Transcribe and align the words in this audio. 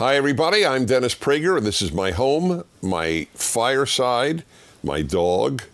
Hi, 0.00 0.16
everybody. 0.16 0.64
I'm 0.64 0.86
Dennis 0.86 1.14
Prager, 1.14 1.58
and 1.58 1.66
this 1.66 1.82
is 1.82 1.92
my 1.92 2.10
home, 2.10 2.64
my 2.80 3.26
fireside, 3.34 4.44
my 4.82 5.02
dog, 5.02 5.64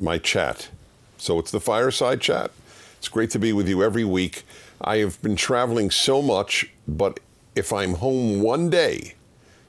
my 0.00 0.16
chat. 0.16 0.70
So 1.18 1.38
it's 1.38 1.50
the 1.50 1.60
fireside 1.60 2.22
chat. 2.22 2.50
It's 2.96 3.08
great 3.08 3.28
to 3.28 3.38
be 3.38 3.52
with 3.52 3.68
you 3.68 3.82
every 3.82 4.06
week. 4.06 4.44
I 4.80 4.96
have 5.00 5.20
been 5.20 5.36
traveling 5.36 5.90
so 5.90 6.22
much, 6.22 6.72
but 6.88 7.20
if 7.54 7.74
I'm 7.74 7.96
home 7.96 8.40
one 8.40 8.70
day, 8.70 9.16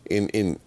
in 0.09 0.29
in 0.29 0.61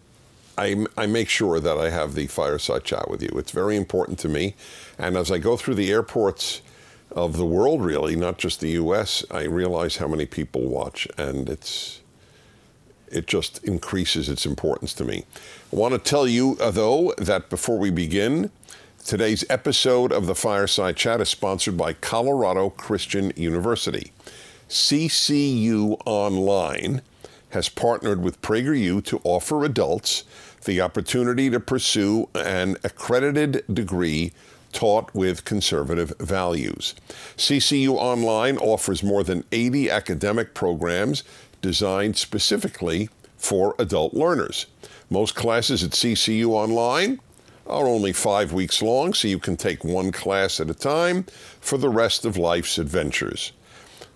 I, 0.58 0.84
I 0.98 1.06
make 1.06 1.30
sure 1.30 1.58
that 1.58 1.78
I 1.78 1.88
have 1.88 2.12
the 2.12 2.26
fireside 2.26 2.84
chat 2.84 3.08
with 3.08 3.22
you. 3.22 3.30
It's 3.36 3.50
very 3.50 3.78
important 3.78 4.18
to 4.18 4.28
me. 4.28 4.56
And 4.98 5.16
as 5.16 5.30
I 5.30 5.38
go 5.38 5.56
through 5.56 5.76
the 5.76 5.90
airports 5.90 6.60
of 7.12 7.38
the 7.38 7.46
world, 7.46 7.82
really, 7.82 8.14
not 8.14 8.36
just 8.36 8.60
the 8.60 8.72
U.S., 8.72 9.24
I 9.30 9.44
realize 9.44 9.96
how 9.96 10.06
many 10.06 10.26
people 10.26 10.68
watch, 10.68 11.08
and 11.16 11.48
it's 11.48 12.02
it 13.10 13.26
just 13.26 13.62
increases 13.64 14.28
its 14.28 14.46
importance 14.46 14.92
to 14.94 15.04
me. 15.04 15.24
I 15.72 15.76
want 15.76 15.92
to 15.92 15.98
tell 15.98 16.26
you, 16.26 16.56
uh, 16.60 16.70
though, 16.70 17.14
that 17.18 17.50
before 17.50 17.78
we 17.78 17.90
begin, 17.90 18.50
today's 19.04 19.44
episode 19.48 20.12
of 20.12 20.26
the 20.26 20.34
Fireside 20.34 20.96
Chat 20.96 21.20
is 21.20 21.28
sponsored 21.28 21.76
by 21.76 21.92
Colorado 21.92 22.70
Christian 22.70 23.32
University. 23.36 24.12
CCU 24.68 26.00
Online 26.04 27.02
has 27.50 27.68
partnered 27.68 28.22
with 28.22 28.42
PragerU 28.42 29.04
to 29.04 29.20
offer 29.24 29.64
adults 29.64 30.24
the 30.64 30.80
opportunity 30.80 31.48
to 31.48 31.60
pursue 31.60 32.28
an 32.34 32.76
accredited 32.82 33.64
degree 33.72 34.32
taught 34.72 35.14
with 35.14 35.44
conservative 35.44 36.12
values. 36.20 36.94
CCU 37.36 37.90
Online 37.90 38.58
offers 38.58 39.02
more 39.02 39.24
than 39.24 39.44
80 39.52 39.90
academic 39.90 40.52
programs 40.52 41.24
designed 41.66 42.16
specifically 42.16 43.08
for 43.36 43.74
adult 43.80 44.14
learners. 44.14 44.66
Most 45.10 45.34
classes 45.34 45.82
at 45.82 45.90
CCU 45.90 46.50
Online 46.50 47.18
are 47.66 47.88
only 47.88 48.12
five 48.12 48.52
weeks 48.52 48.80
long, 48.80 49.12
so 49.12 49.26
you 49.26 49.40
can 49.40 49.56
take 49.56 49.82
one 49.82 50.12
class 50.12 50.60
at 50.60 50.70
a 50.70 50.74
time 50.74 51.26
for 51.60 51.76
the 51.76 51.88
rest 51.88 52.24
of 52.24 52.36
life's 52.36 52.78
adventures. 52.78 53.50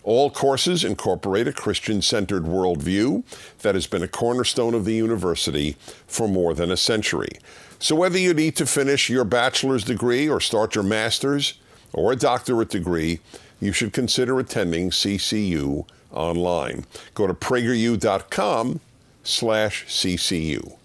All 0.05 0.31
courses 0.31 0.85
incorporate 0.85 1.49
a 1.49 1.53
Christian 1.53 2.03
centered 2.03 2.45
worldview 2.45 3.25
that 3.63 3.75
has 3.75 3.89
been 3.89 4.05
a 4.05 4.09
cornerstone 4.09 4.73
of 4.73 4.85
the 4.85 4.95
university 4.95 5.77
for 6.07 6.29
more 6.29 6.55
than 6.55 6.71
a 6.71 6.77
century. 6.77 7.33
So, 7.81 7.97
whether 7.97 8.19
you 8.19 8.33
need 8.33 8.55
to 8.57 8.65
finish 8.65 9.11
your 9.11 9.25
bachelor's 9.25 9.83
degree 9.83 10.29
or 10.29 10.41
start 10.41 10.77
your 10.77 10.85
master's 10.85 11.55
or 11.93 12.13
a 12.13 12.17
doctorate 12.17 12.71
degree, 12.71 13.19
you 13.61 13.73
should 13.73 13.93
consider 13.93 14.39
attending 14.39 14.91
CCU 14.91 15.85
online. 16.13 16.85
Go 17.15 17.27
to 17.27 17.35
prageru.com 17.35 18.81
slash 19.23 19.87
CCU 19.87 20.77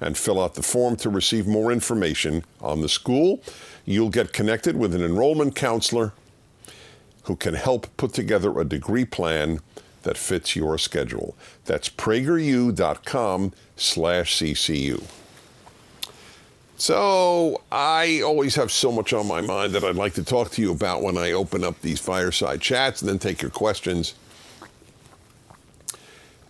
and 0.00 0.16
fill 0.16 0.40
out 0.40 0.54
the 0.54 0.62
form 0.62 0.96
to 0.96 1.10
receive 1.10 1.46
more 1.46 1.72
information 1.72 2.44
on 2.60 2.80
the 2.80 2.88
school. 2.88 3.40
You'll 3.84 4.10
get 4.10 4.32
connected 4.32 4.76
with 4.76 4.94
an 4.94 5.02
enrollment 5.02 5.56
counselor 5.56 6.12
who 7.24 7.36
can 7.36 7.54
help 7.54 7.86
put 7.96 8.12
together 8.12 8.58
a 8.58 8.64
degree 8.64 9.04
plan 9.04 9.60
that 10.02 10.16
fits 10.16 10.54
your 10.54 10.78
schedule. 10.78 11.36
That's 11.64 11.88
prageru.com 11.88 13.52
slash 13.76 14.36
CCU. 14.36 15.04
So 16.78 17.60
I 17.72 18.20
always 18.20 18.54
have 18.54 18.70
so 18.70 18.92
much 18.92 19.12
on 19.12 19.26
my 19.26 19.40
mind 19.40 19.72
that 19.72 19.82
I'd 19.82 19.96
like 19.96 20.14
to 20.14 20.24
talk 20.24 20.52
to 20.52 20.62
you 20.62 20.70
about 20.70 21.02
when 21.02 21.18
I 21.18 21.32
open 21.32 21.64
up 21.64 21.80
these 21.80 21.98
fireside 21.98 22.60
chats 22.60 23.02
and 23.02 23.08
then 23.08 23.18
take 23.18 23.42
your 23.42 23.50
questions. 23.50 24.14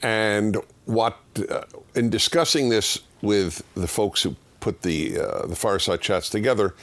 And 0.03 0.57
what, 0.85 1.19
uh, 1.49 1.63
in 1.95 2.11
discussing 2.11 2.69
this 2.69 3.01
with 3.23 3.63
the 3.75 3.89
folks 3.89 4.23
who 4.23 4.37
put 4.61 4.83
the 4.83 5.19
uh, 5.19 5.47
the 5.47 5.57
fireside 5.57 6.01
chats 6.01 6.29
together, 6.29 6.75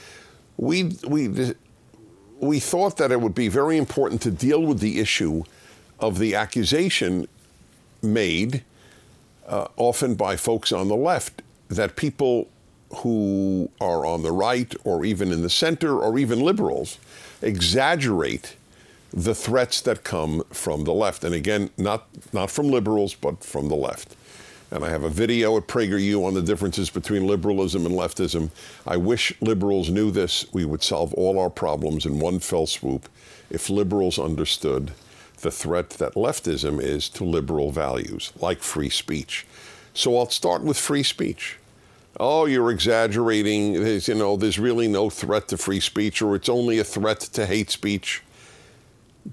we 0.56 0.96
we 1.06 1.54
we 2.40 2.60
thought 2.60 2.96
that 2.98 3.10
it 3.10 3.20
would 3.20 3.34
be 3.34 3.48
very 3.48 3.76
important 3.78 4.20
to 4.22 4.30
deal 4.30 4.62
with 4.62 4.80
the 4.80 5.00
issue 5.00 5.42
of 5.98 6.18
the 6.18 6.34
accusation 6.34 7.26
made 8.02 8.62
uh, 9.46 9.68
often 9.76 10.14
by 10.14 10.36
folks 10.36 10.72
on 10.72 10.88
the 10.88 10.96
left 10.96 11.42
that 11.68 11.96
people 11.96 12.48
who 12.98 13.70
are 13.80 14.04
on 14.04 14.22
the 14.22 14.30
right 14.30 14.74
or 14.84 15.04
even 15.04 15.32
in 15.32 15.42
the 15.42 15.50
center 15.50 15.98
or 15.98 16.18
even 16.18 16.40
liberals 16.40 16.98
exaggerate 17.42 18.56
the 19.16 19.34
threats 19.34 19.80
that 19.80 20.04
come 20.04 20.44
from 20.50 20.84
the 20.84 20.92
left. 20.92 21.24
And 21.24 21.34
again, 21.34 21.70
not, 21.78 22.06
not 22.34 22.50
from 22.50 22.68
liberals, 22.68 23.14
but 23.14 23.42
from 23.42 23.68
the 23.68 23.74
left. 23.74 24.14
And 24.70 24.84
I 24.84 24.90
have 24.90 25.04
a 25.04 25.08
video 25.08 25.56
at 25.56 25.66
PragerU 25.66 26.22
on 26.22 26.34
the 26.34 26.42
differences 26.42 26.90
between 26.90 27.26
liberalism 27.26 27.86
and 27.86 27.94
leftism. 27.94 28.50
I 28.86 28.98
wish 28.98 29.32
liberals 29.40 29.88
knew 29.88 30.10
this. 30.10 30.44
We 30.52 30.66
would 30.66 30.82
solve 30.82 31.14
all 31.14 31.38
our 31.38 31.48
problems 31.48 32.04
in 32.04 32.18
one 32.18 32.40
fell 32.40 32.66
swoop 32.66 33.08
if 33.48 33.70
liberals 33.70 34.18
understood 34.18 34.92
the 35.40 35.50
threat 35.50 35.90
that 35.90 36.14
leftism 36.14 36.82
is 36.82 37.08
to 37.10 37.24
liberal 37.24 37.70
values, 37.70 38.32
like 38.40 38.60
free 38.60 38.90
speech. 38.90 39.46
So 39.94 40.18
I'll 40.18 40.28
start 40.28 40.62
with 40.62 40.76
free 40.76 41.04
speech. 41.04 41.58
Oh, 42.20 42.44
you're 42.44 42.70
exaggerating. 42.70 43.74
There's, 43.74 44.08
you 44.08 44.14
know, 44.14 44.36
there's 44.36 44.58
really 44.58 44.88
no 44.88 45.08
threat 45.08 45.48
to 45.48 45.56
free 45.56 45.80
speech, 45.80 46.20
or 46.20 46.34
it's 46.34 46.48
only 46.48 46.78
a 46.78 46.84
threat 46.84 47.20
to 47.20 47.46
hate 47.46 47.70
speech. 47.70 48.22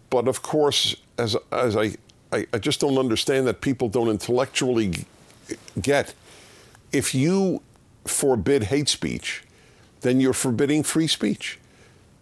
But 0.10 0.28
of 0.28 0.42
course, 0.42 0.96
as, 1.18 1.36
as 1.52 1.76
I, 1.76 1.96
I, 2.32 2.48
I 2.54 2.58
just 2.58 2.80
don't 2.80 2.98
understand 2.98 3.48
that 3.48 3.62
people 3.62 3.90
don't 3.90 4.10
intellectually 4.10 5.06
get. 5.82 6.14
If 6.92 7.14
you 7.14 7.62
forbid 8.06 8.64
hate 8.64 8.90
speech, 8.90 9.44
then 10.02 10.20
you're 10.20 10.34
forbidding 10.34 10.84
free 10.84 11.08
speech 11.08 11.60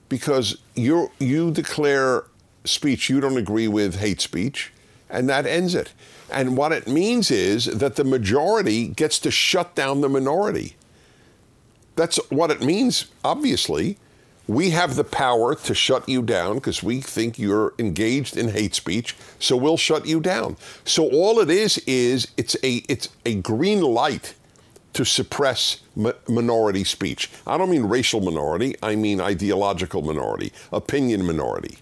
because 0.10 0.58
you 0.76 1.12
you 1.20 1.52
declare 1.52 2.26
speech 2.66 3.10
you 3.10 3.20
don't 3.22 3.38
agree 3.38 3.68
with 3.68 4.00
hate 4.00 4.22
speech, 4.22 4.72
and 5.10 5.28
that 5.30 5.46
ends 5.46 5.76
it. 5.76 5.94
And 6.32 6.56
what 6.56 6.72
it 6.72 6.88
means 6.88 7.32
is 7.32 7.66
that 7.66 7.96
the 7.96 8.04
majority 8.04 8.88
gets 8.88 9.20
to 9.20 9.32
shut 9.32 9.76
down 9.76 10.02
the 10.02 10.10
minority. 10.10 10.76
That's 11.96 12.18
what 12.30 12.52
it 12.52 12.62
means, 12.62 13.08
obviously. 13.24 13.98
We 14.52 14.72
have 14.72 14.98
the 14.98 15.06
power 15.06 15.56
to 15.56 15.74
shut 15.74 16.10
you 16.10 16.22
down 16.22 16.56
because 16.56 16.84
we 16.84 17.00
think 17.00 17.40
you're 17.40 17.74
engaged 17.80 18.36
in 18.36 18.50
hate 18.50 18.76
speech, 18.76 19.16
so 19.40 19.56
we'll 19.56 19.78
shut 19.78 20.06
you 20.06 20.20
down. 20.20 20.58
So 20.84 21.10
all 21.10 21.40
it 21.40 21.50
is 21.50 21.78
is 21.88 22.28
it's 22.36 22.58
a 22.62 22.84
it's 22.90 23.08
a 23.26 23.36
green 23.36 23.80
light 23.80 24.36
to 24.92 25.06
suppress 25.06 25.80
minority 26.28 26.84
speech. 26.84 27.32
I 27.48 27.58
don't 27.58 27.70
mean 27.70 27.84
racial 27.84 28.20
minority, 28.20 28.76
I 28.84 28.98
mean 28.98 29.22
ideological 29.22 30.02
minority, 30.02 30.52
opinion 30.74 31.26
minority. 31.26 31.78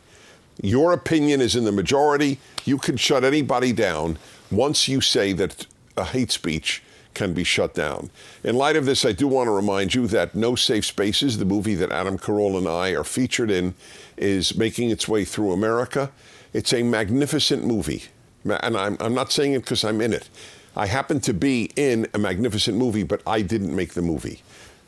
Your 0.61 0.93
opinion 0.93 1.41
is 1.41 1.55
in 1.55 1.63
the 1.63 1.71
majority. 1.71 2.37
You 2.65 2.77
can 2.77 2.97
shut 2.97 3.23
anybody 3.23 3.73
down 3.73 4.19
once 4.51 4.87
you 4.87 5.01
say 5.01 5.33
that 5.33 5.65
a 5.97 6.03
hate 6.03 6.31
speech 6.31 6.83
can 7.13 7.33
be 7.33 7.43
shut 7.43 7.73
down. 7.73 8.09
In 8.43 8.55
light 8.55 8.75
of 8.75 8.85
this, 8.85 9.05
I 9.05 9.11
do 9.11 9.27
want 9.27 9.47
to 9.47 9.51
remind 9.51 9.93
you 9.93 10.07
that 10.07 10.35
No 10.35 10.55
Safe 10.55 10.85
Spaces, 10.85 11.37
the 11.37 11.45
movie 11.45 11.75
that 11.75 11.91
Adam 11.91 12.17
Carolla 12.17 12.59
and 12.59 12.67
I 12.67 12.91
are 12.91 13.03
featured 13.03 13.51
in, 13.51 13.73
is 14.17 14.55
making 14.55 14.89
its 14.89 15.07
way 15.07 15.25
through 15.25 15.51
America. 15.51 16.11
It's 16.53 16.73
a 16.73 16.83
magnificent 16.83 17.65
movie. 17.65 18.05
And 18.45 18.77
I'm, 18.77 18.97
I'm 18.99 19.13
not 19.13 19.31
saying 19.31 19.53
it 19.53 19.59
because 19.59 19.83
I'm 19.83 20.01
in 20.01 20.13
it. 20.13 20.29
I 20.75 20.85
happen 20.85 21.19
to 21.21 21.33
be 21.33 21.71
in 21.75 22.07
a 22.13 22.19
magnificent 22.19 22.77
movie, 22.77 23.03
but 23.03 23.21
I 23.27 23.41
didn't 23.41 23.75
make 23.75 23.93
the 23.93 24.01
movie. 24.01 24.41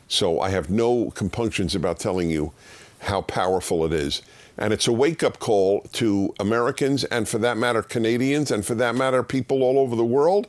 So 0.08 0.40
I 0.40 0.50
have 0.50 0.70
no 0.70 1.10
compunctions 1.10 1.74
about 1.74 1.98
telling 1.98 2.30
you 2.30 2.52
how 3.00 3.22
powerful 3.22 3.84
it 3.84 3.92
is. 3.92 4.22
And 4.58 4.72
it's 4.72 4.86
a 4.86 4.92
wake 4.92 5.22
up 5.22 5.38
call 5.38 5.80
to 5.94 6.34
Americans 6.38 7.04
and, 7.04 7.28
for 7.28 7.38
that 7.38 7.56
matter, 7.56 7.82
Canadians, 7.82 8.50
and 8.50 8.64
for 8.64 8.74
that 8.76 8.94
matter, 8.94 9.22
people 9.22 9.62
all 9.62 9.78
over 9.78 9.96
the 9.96 10.04
world 10.04 10.46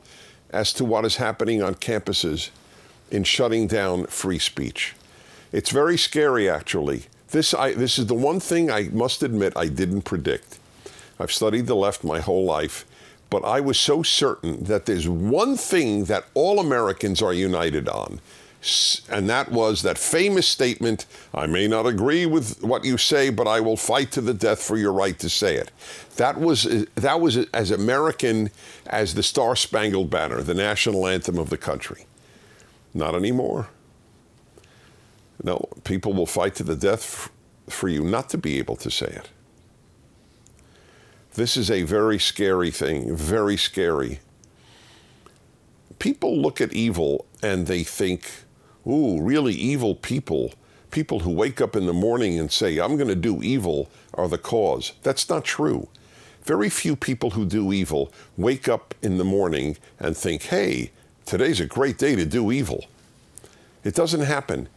as 0.54 0.72
to 0.74 0.84
what 0.84 1.04
is 1.04 1.16
happening 1.16 1.62
on 1.62 1.74
campuses 1.74 2.50
in 3.10 3.24
shutting 3.24 3.66
down 3.66 4.06
free 4.06 4.38
speech. 4.38 4.94
It's 5.52 5.70
very 5.70 5.98
scary, 5.98 6.48
actually. 6.48 7.04
This, 7.30 7.52
I, 7.52 7.74
this 7.74 7.98
is 7.98 8.06
the 8.06 8.14
one 8.14 8.40
thing 8.40 8.70
I 8.70 8.84
must 8.92 9.22
admit 9.22 9.52
I 9.56 9.66
didn't 9.66 10.02
predict. 10.02 10.58
I've 11.18 11.32
studied 11.32 11.66
the 11.66 11.76
left 11.76 12.04
my 12.04 12.20
whole 12.20 12.44
life, 12.44 12.86
but 13.30 13.44
I 13.44 13.60
was 13.60 13.78
so 13.78 14.02
certain 14.02 14.64
that 14.64 14.86
there's 14.86 15.08
one 15.08 15.56
thing 15.56 16.04
that 16.04 16.26
all 16.34 16.60
Americans 16.60 17.20
are 17.20 17.32
united 17.32 17.88
on, 17.88 18.20
and 19.10 19.28
that 19.28 19.50
was 19.52 19.82
that 19.82 19.98
famous 19.98 20.48
statement 20.48 21.06
I 21.34 21.46
may 21.46 21.68
not 21.68 21.86
agree 21.86 22.26
with 22.26 22.62
what 22.62 22.84
you 22.84 22.96
say, 22.98 23.30
but 23.30 23.46
I 23.46 23.60
will 23.60 23.76
fight 23.76 24.10
to 24.12 24.20
the 24.20 24.34
death 24.34 24.62
for 24.62 24.76
your 24.76 24.92
right 24.92 25.18
to 25.18 25.28
say 25.28 25.56
it. 25.56 25.70
That 26.16 26.40
was, 26.40 26.66
uh, 26.66 26.84
that 26.94 27.20
was 27.20 27.36
as 27.52 27.70
American 27.70 28.50
as 28.86 29.14
the 29.14 29.22
Star 29.22 29.56
Spangled 29.56 30.10
Banner, 30.10 30.42
the 30.42 30.54
national 30.54 31.06
anthem 31.06 31.38
of 31.38 31.50
the 31.50 31.58
country. 31.58 32.06
Not 32.94 33.14
anymore. 33.14 33.68
No, 35.42 35.68
people 35.84 36.12
will 36.14 36.26
fight 36.26 36.54
to 36.56 36.64
the 36.64 36.76
death 36.76 37.30
for 37.68 37.88
you 37.88 38.02
not 38.04 38.30
to 38.30 38.38
be 38.38 38.58
able 38.58 38.76
to 38.76 38.90
say 38.90 39.06
it. 39.06 39.30
This 41.34 41.56
is 41.56 41.70
a 41.70 41.82
very 41.82 42.18
scary 42.18 42.70
thing, 42.70 43.14
very 43.16 43.56
scary. 43.56 44.20
people 45.98 46.36
look 46.40 46.60
at 46.60 46.72
evil 46.72 47.26
and 47.42 47.66
they 47.66 47.82
think, 47.84 48.43
ooh, 48.86 49.20
really 49.20 49.54
evil 49.54 49.94
people, 49.94 50.52
people 50.90 51.20
who 51.20 51.30
wake 51.30 51.60
up 51.60 51.76
in 51.76 51.86
the 51.86 51.92
morning 51.92 52.38
and 52.38 52.50
say, 52.50 52.78
I'm 52.78 52.96
going 52.96 53.08
to 53.08 53.14
do 53.14 53.42
evil, 53.42 53.90
are 54.14 54.28
the 54.28 54.38
cause. 54.38 54.92
That's 55.02 55.28
not 55.28 55.44
true. 55.44 55.88
Very 56.44 56.68
few 56.68 56.94
people 56.94 57.30
who 57.30 57.46
do 57.46 57.72
evil 57.72 58.12
wake 58.36 58.68
up 58.68 58.94
in 59.02 59.18
the 59.18 59.24
morning 59.24 59.76
and 59.98 60.16
think, 60.16 60.42
hey, 60.44 60.90
today's 61.24 61.60
a 61.60 61.66
great 61.66 61.98
day 61.98 62.14
to 62.16 62.26
do 62.26 62.52
evil. 62.52 62.84
It 63.82 63.94
doesn't 63.94 64.20
happen. 64.20 64.68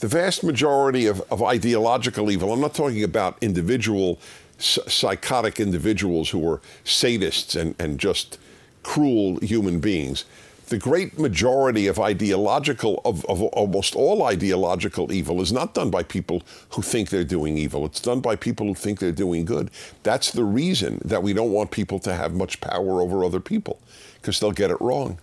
The 0.00 0.08
vast 0.08 0.44
majority 0.44 1.06
of, 1.06 1.22
of 1.32 1.42
ideological 1.42 2.30
evil, 2.30 2.52
I'm 2.52 2.60
not 2.60 2.74
talking 2.74 3.02
about 3.02 3.38
individual 3.42 4.18
psychotic 4.58 5.60
individuals 5.60 6.30
who 6.30 6.48
are 6.50 6.60
sadists 6.84 7.60
and, 7.60 7.74
and 7.78 7.98
just 7.98 8.38
cruel 8.82 9.38
human 9.40 9.80
beings. 9.80 10.24
The 10.66 10.78
great 10.78 11.16
majority 11.16 11.86
of 11.86 12.00
ideological, 12.00 13.00
of, 13.04 13.24
of 13.26 13.40
almost 13.40 13.94
all 13.94 14.24
ideological 14.24 15.12
evil, 15.12 15.40
is 15.40 15.52
not 15.52 15.74
done 15.74 15.90
by 15.90 16.02
people 16.02 16.42
who 16.70 16.82
think 16.82 17.10
they're 17.10 17.22
doing 17.22 17.56
evil. 17.56 17.86
It's 17.86 18.00
done 18.00 18.20
by 18.20 18.34
people 18.34 18.66
who 18.66 18.74
think 18.74 18.98
they're 18.98 19.12
doing 19.12 19.44
good. 19.44 19.70
That's 20.02 20.32
the 20.32 20.42
reason 20.42 21.00
that 21.04 21.22
we 21.22 21.32
don't 21.32 21.52
want 21.52 21.70
people 21.70 22.00
to 22.00 22.14
have 22.14 22.34
much 22.34 22.60
power 22.60 23.00
over 23.00 23.24
other 23.24 23.38
people, 23.38 23.80
because 24.20 24.40
they'll 24.40 24.50
get 24.50 24.72
it 24.72 24.80
wrong. 24.80 25.18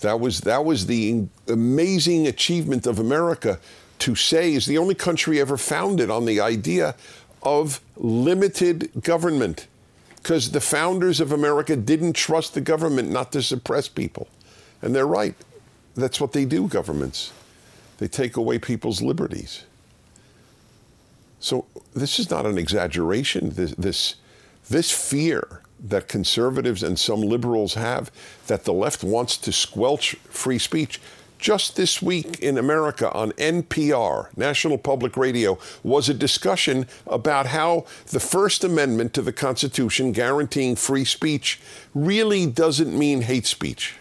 That 0.00 0.20
was, 0.20 0.40
that 0.40 0.64
was 0.64 0.86
the 0.86 1.26
amazing 1.46 2.26
achievement 2.26 2.86
of 2.86 2.98
America 2.98 3.60
to 3.98 4.14
say 4.14 4.54
is 4.54 4.64
the 4.66 4.78
only 4.78 4.94
country 4.94 5.38
ever 5.38 5.58
founded 5.58 6.10
on 6.10 6.24
the 6.24 6.40
idea 6.40 6.94
of 7.42 7.80
limited 7.96 8.90
government 9.02 9.66
because 10.22 10.52
the 10.52 10.60
founders 10.60 11.18
of 11.18 11.32
America 11.32 11.74
didn't 11.74 12.12
trust 12.12 12.54
the 12.54 12.60
government 12.60 13.10
not 13.10 13.32
to 13.32 13.42
suppress 13.42 13.88
people. 13.88 14.28
And 14.80 14.94
they're 14.94 15.06
right. 15.06 15.34
That's 15.96 16.20
what 16.20 16.32
they 16.32 16.44
do, 16.44 16.68
governments. 16.68 17.32
They 17.98 18.06
take 18.06 18.36
away 18.36 18.60
people's 18.60 19.02
liberties. 19.02 19.64
So 21.40 21.66
this 21.92 22.20
is 22.20 22.30
not 22.30 22.46
an 22.46 22.56
exaggeration. 22.56 23.50
This, 23.50 23.72
this, 23.72 24.14
this 24.70 24.92
fear 24.92 25.62
that 25.80 26.06
conservatives 26.06 26.84
and 26.84 26.96
some 26.96 27.20
liberals 27.20 27.74
have 27.74 28.12
that 28.46 28.62
the 28.62 28.72
left 28.72 29.02
wants 29.02 29.36
to 29.38 29.50
squelch 29.50 30.14
free 30.28 30.58
speech 30.58 31.00
just 31.42 31.74
this 31.74 32.00
week 32.00 32.38
in 32.38 32.56
America 32.56 33.12
on 33.12 33.32
NPR, 33.32 34.34
National 34.36 34.78
Public 34.78 35.16
Radio, 35.16 35.58
was 35.82 36.08
a 36.08 36.14
discussion 36.14 36.86
about 37.04 37.46
how 37.46 37.84
the 38.06 38.20
First 38.20 38.62
Amendment 38.62 39.12
to 39.14 39.22
the 39.22 39.32
Constitution 39.32 40.12
guaranteeing 40.12 40.76
free 40.76 41.04
speech 41.04 41.60
really 41.94 42.46
doesn't 42.46 42.96
mean 42.96 43.22
hate 43.22 43.46
speech. 43.46 43.96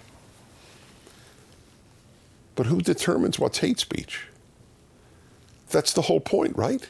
But 2.54 2.68
who 2.68 2.80
determines 2.80 3.40
what's 3.40 3.58
hate 3.58 3.80
speech? 3.80 4.28
That's 5.72 5.94
the 5.94 6.04
whole 6.04 6.20
point, 6.20 6.56
right? 6.56 6.88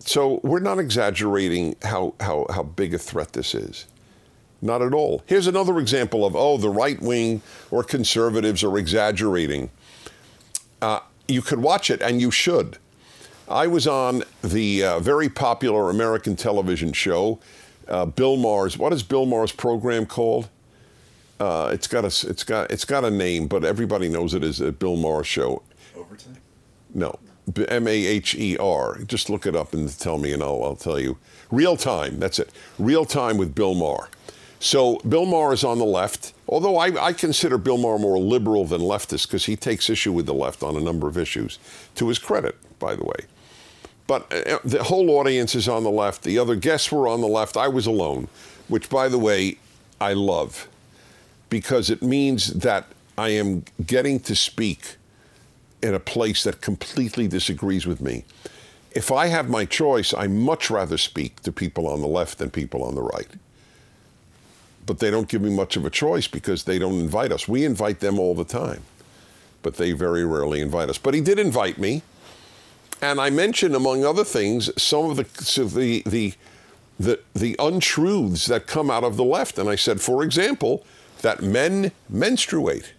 So 0.00 0.40
we're 0.42 0.60
not 0.60 0.78
exaggerating 0.78 1.76
how, 1.82 2.14
how, 2.18 2.46
how 2.48 2.62
big 2.62 2.94
a 2.94 2.98
threat 2.98 3.34
this 3.34 3.54
is. 3.54 3.84
Not 4.60 4.82
at 4.82 4.92
all. 4.92 5.22
Here's 5.26 5.46
another 5.46 5.78
example 5.78 6.24
of, 6.24 6.34
oh, 6.34 6.56
the 6.56 6.70
right 6.70 7.00
wing 7.00 7.42
or 7.70 7.84
conservatives 7.84 8.64
are 8.64 8.76
exaggerating. 8.76 9.70
Uh, 10.82 11.00
you 11.28 11.42
could 11.42 11.60
watch 11.60 11.90
it, 11.90 12.02
and 12.02 12.20
you 12.20 12.30
should. 12.30 12.78
I 13.48 13.66
was 13.66 13.86
on 13.86 14.24
the 14.42 14.84
uh, 14.84 15.00
very 15.00 15.28
popular 15.28 15.90
American 15.90 16.36
television 16.36 16.92
show, 16.92 17.38
uh, 17.86 18.04
Bill 18.06 18.36
Maher's. 18.36 18.76
What 18.76 18.92
is 18.92 19.02
Bill 19.02 19.26
Maher's 19.26 19.52
program 19.52 20.06
called? 20.06 20.48
Uh, 21.40 21.70
it's 21.72 21.86
got 21.86 22.04
a 22.04 22.28
it's 22.28 22.42
got 22.42 22.70
it's 22.70 22.84
got 22.84 23.04
a 23.04 23.10
name, 23.10 23.46
but 23.46 23.64
everybody 23.64 24.08
knows 24.08 24.34
it 24.34 24.42
as 24.42 24.60
a 24.60 24.72
Bill 24.72 24.96
Maher 24.96 25.24
show. 25.24 25.62
Overtime. 25.96 26.36
No, 26.94 27.18
M 27.68 27.86
A 27.86 27.90
H 27.90 28.34
E 28.34 28.58
R. 28.58 28.98
Just 29.06 29.30
look 29.30 29.46
it 29.46 29.54
up 29.54 29.72
and 29.72 29.96
tell 29.98 30.18
me, 30.18 30.32
and 30.32 30.42
I'll 30.42 30.62
I'll 30.64 30.76
tell 30.76 30.98
you. 30.98 31.16
Real 31.50 31.76
time. 31.76 32.18
That's 32.18 32.38
it. 32.38 32.50
Real 32.78 33.04
time 33.04 33.38
with 33.38 33.54
Bill 33.54 33.74
Maher. 33.74 34.08
So 34.60 34.98
Bill 35.08 35.24
Maher 35.24 35.52
is 35.52 35.62
on 35.62 35.78
the 35.78 35.84
left, 35.84 36.32
although 36.48 36.78
I, 36.78 37.06
I 37.06 37.12
consider 37.12 37.58
Bill 37.58 37.78
Maher 37.78 37.98
more 37.98 38.18
liberal 38.18 38.64
than 38.64 38.80
leftist 38.80 39.28
because 39.28 39.44
he 39.44 39.56
takes 39.56 39.88
issue 39.88 40.12
with 40.12 40.26
the 40.26 40.34
left 40.34 40.62
on 40.62 40.76
a 40.76 40.80
number 40.80 41.06
of 41.06 41.16
issues, 41.16 41.58
to 41.94 42.08
his 42.08 42.18
credit, 42.18 42.56
by 42.78 42.96
the 42.96 43.04
way. 43.04 43.26
But 44.06 44.32
uh, 44.32 44.58
the 44.64 44.82
whole 44.82 45.10
audience 45.10 45.54
is 45.54 45.68
on 45.68 45.84
the 45.84 45.90
left. 45.90 46.22
The 46.22 46.38
other 46.38 46.56
guests 46.56 46.90
were 46.90 47.06
on 47.06 47.20
the 47.20 47.28
left. 47.28 47.56
I 47.56 47.68
was 47.68 47.86
alone, 47.86 48.28
which, 48.66 48.88
by 48.88 49.08
the 49.08 49.18
way, 49.18 49.58
I 50.00 50.14
love 50.14 50.66
because 51.50 51.90
it 51.90 52.02
means 52.02 52.54
that 52.54 52.86
I 53.16 53.30
am 53.30 53.64
getting 53.84 54.20
to 54.20 54.34
speak 54.34 54.96
in 55.82 55.94
a 55.94 56.00
place 56.00 56.42
that 56.44 56.60
completely 56.60 57.28
disagrees 57.28 57.86
with 57.86 58.00
me. 58.00 58.24
If 58.92 59.12
I 59.12 59.26
have 59.26 59.48
my 59.48 59.64
choice, 59.64 60.12
I 60.12 60.26
much 60.26 60.70
rather 60.70 60.98
speak 60.98 61.42
to 61.42 61.52
people 61.52 61.86
on 61.86 62.00
the 62.00 62.08
left 62.08 62.38
than 62.38 62.50
people 62.50 62.82
on 62.82 62.94
the 62.94 63.02
right 63.02 63.28
but 64.88 64.98
they 64.98 65.10
don't 65.10 65.28
give 65.28 65.42
me 65.42 65.50
much 65.50 65.76
of 65.76 65.84
a 65.84 65.90
choice 65.90 66.26
because 66.26 66.64
they 66.64 66.78
don't 66.78 66.98
invite 66.98 67.30
us. 67.30 67.46
We 67.46 67.64
invite 67.64 68.00
them 68.00 68.18
all 68.18 68.34
the 68.34 68.44
time, 68.44 68.82
but 69.62 69.76
they 69.76 69.92
very 69.92 70.24
rarely 70.24 70.60
invite 70.60 70.88
us. 70.88 70.96
But 70.96 71.12
he 71.12 71.20
did 71.20 71.38
invite 71.38 71.78
me, 71.78 72.02
and 73.02 73.20
I 73.20 73.28
mentioned, 73.30 73.76
among 73.76 74.04
other 74.04 74.24
things, 74.24 74.70
some 74.82 75.10
of 75.10 75.16
the 75.18 75.44
so 75.44 75.66
the 75.66 76.02
the 76.06 76.32
the, 76.98 77.20
the 77.34 77.54
untruths 77.60 78.46
that 78.46 78.66
come 78.66 78.90
out 78.90 79.04
of 79.04 79.16
the 79.16 79.24
left. 79.24 79.58
And 79.58 79.68
I 79.68 79.76
said, 79.76 80.00
for 80.00 80.24
example, 80.24 80.84
that 81.22 81.42
men 81.42 81.92
menstruate, 82.08 82.92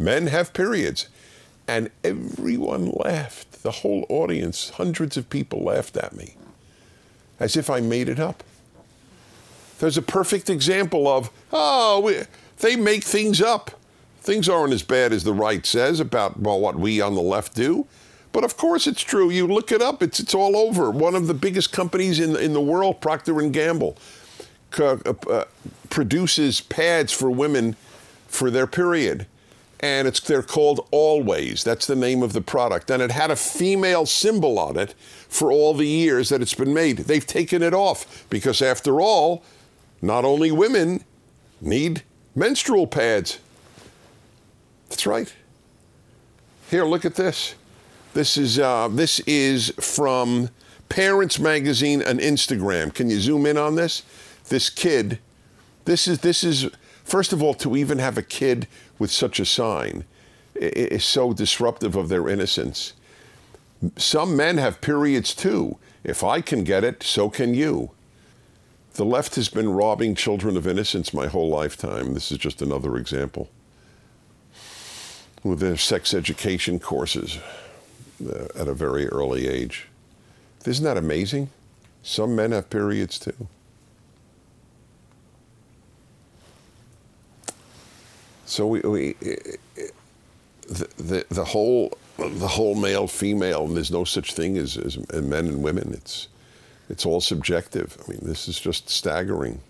men 0.00 0.26
have 0.28 0.52
periods. 0.52 1.06
And 1.68 1.90
everyone 2.02 2.90
laughed. 2.90 3.62
The 3.62 3.70
whole 3.70 4.04
audience, 4.08 4.70
hundreds 4.70 5.16
of 5.16 5.30
people 5.30 5.60
laughed 5.62 5.96
at 5.96 6.14
me 6.14 6.34
as 7.38 7.56
if 7.56 7.70
I 7.70 7.80
made 7.80 8.08
it 8.08 8.18
up. 8.20 8.42
There's 9.84 9.98
a 9.98 10.02
perfect 10.02 10.48
example 10.48 11.06
of, 11.06 11.30
oh, 11.52 12.00
we, 12.00 12.22
they 12.60 12.74
make 12.74 13.04
things 13.04 13.42
up. 13.42 13.70
Things 14.22 14.48
aren't 14.48 14.72
as 14.72 14.82
bad 14.82 15.12
as 15.12 15.24
the 15.24 15.34
right 15.34 15.66
says 15.66 16.00
about 16.00 16.40
well, 16.40 16.58
what 16.58 16.76
we 16.76 17.02
on 17.02 17.14
the 17.14 17.20
left 17.20 17.54
do. 17.54 17.86
But 18.32 18.44
of 18.44 18.56
course 18.56 18.86
it's 18.86 19.02
true. 19.02 19.28
You 19.28 19.46
look 19.46 19.70
it 19.72 19.82
up, 19.82 20.02
it's, 20.02 20.20
it's 20.20 20.34
all 20.34 20.56
over. 20.56 20.90
One 20.90 21.14
of 21.14 21.26
the 21.26 21.34
biggest 21.34 21.70
companies 21.70 22.18
in, 22.18 22.34
in 22.34 22.54
the 22.54 22.62
world, 22.62 23.02
Procter 23.02 23.38
& 23.40 23.50
Gamble, 23.50 23.98
uh, 24.78 24.96
uh, 25.28 25.44
produces 25.90 26.62
pads 26.62 27.12
for 27.12 27.30
women 27.30 27.76
for 28.26 28.50
their 28.50 28.66
period. 28.66 29.26
And 29.80 30.08
it's 30.08 30.18
they're 30.18 30.42
called 30.42 30.88
Always. 30.92 31.62
That's 31.62 31.86
the 31.86 31.94
name 31.94 32.22
of 32.22 32.32
the 32.32 32.40
product. 32.40 32.90
And 32.90 33.02
it 33.02 33.10
had 33.10 33.30
a 33.30 33.36
female 33.36 34.06
symbol 34.06 34.58
on 34.58 34.78
it 34.78 34.94
for 35.28 35.52
all 35.52 35.74
the 35.74 35.86
years 35.86 36.30
that 36.30 36.40
it's 36.40 36.54
been 36.54 36.72
made. 36.72 36.96
They've 37.00 37.26
taken 37.26 37.62
it 37.62 37.74
off 37.74 38.24
because 38.30 38.62
after 38.62 39.02
all, 39.02 39.44
not 40.04 40.24
only 40.24 40.52
women 40.52 41.02
need 41.60 42.02
menstrual 42.34 42.86
pads. 42.86 43.38
That's 44.88 45.06
right. 45.06 45.32
Here, 46.70 46.84
look 46.84 47.04
at 47.04 47.14
this. 47.14 47.54
This 48.12 48.36
is 48.36 48.58
uh, 48.58 48.88
this 48.88 49.20
is 49.20 49.72
from 49.80 50.50
Parents 50.88 51.38
Magazine 51.38 52.02
and 52.02 52.20
Instagram. 52.20 52.94
Can 52.94 53.10
you 53.10 53.18
zoom 53.18 53.46
in 53.46 53.56
on 53.56 53.74
this? 53.74 54.02
This 54.48 54.70
kid. 54.70 55.18
This 55.84 56.06
is 56.06 56.20
this 56.20 56.44
is 56.44 56.70
first 57.02 57.32
of 57.32 57.42
all 57.42 57.54
to 57.54 57.76
even 57.76 57.98
have 57.98 58.18
a 58.18 58.22
kid 58.22 58.68
with 58.98 59.10
such 59.10 59.40
a 59.40 59.44
sign 59.44 60.04
is 60.54 61.04
so 61.04 61.32
disruptive 61.32 61.96
of 61.96 62.08
their 62.08 62.28
innocence. 62.28 62.92
Some 63.96 64.36
men 64.36 64.58
have 64.58 64.80
periods 64.80 65.34
too. 65.34 65.78
If 66.04 66.22
I 66.22 66.40
can 66.40 66.64
get 66.64 66.84
it, 66.84 67.02
so 67.02 67.28
can 67.28 67.54
you. 67.54 67.90
The 68.94 69.04
left 69.04 69.34
has 69.34 69.48
been 69.48 69.70
robbing 69.70 70.14
children 70.14 70.56
of 70.56 70.68
innocence 70.68 71.12
my 71.12 71.26
whole 71.26 71.48
lifetime. 71.48 72.14
This 72.14 72.30
is 72.30 72.38
just 72.38 72.62
another 72.62 72.96
example. 72.96 73.50
With 75.42 75.58
their 75.58 75.76
sex 75.76 76.14
education 76.14 76.78
courses 76.78 77.38
uh, 78.24 78.46
at 78.54 78.68
a 78.68 78.74
very 78.74 79.08
early 79.08 79.48
age. 79.48 79.88
Isn't 80.64 80.84
that 80.84 80.96
amazing? 80.96 81.50
Some 82.02 82.36
men 82.36 82.52
have 82.52 82.70
periods 82.70 83.18
too. 83.18 83.48
So 88.46 88.66
we, 88.68 88.80
we 88.80 89.14
the, 90.68 90.88
the, 90.96 91.26
the 91.30 91.44
whole 91.44 91.98
the 92.16 92.48
whole 92.48 92.76
male 92.76 93.08
female 93.08 93.64
and 93.64 93.76
there's 93.76 93.90
no 93.90 94.04
such 94.04 94.34
thing 94.34 94.56
as, 94.56 94.76
as 94.76 94.96
men 95.12 95.48
and 95.48 95.62
women. 95.64 95.92
It's 95.92 96.28
it's 96.88 97.06
all 97.06 97.20
subjective. 97.20 97.96
I 98.04 98.10
mean, 98.10 98.20
this 98.22 98.48
is 98.48 98.58
just 98.58 98.88
staggering. 98.88 99.60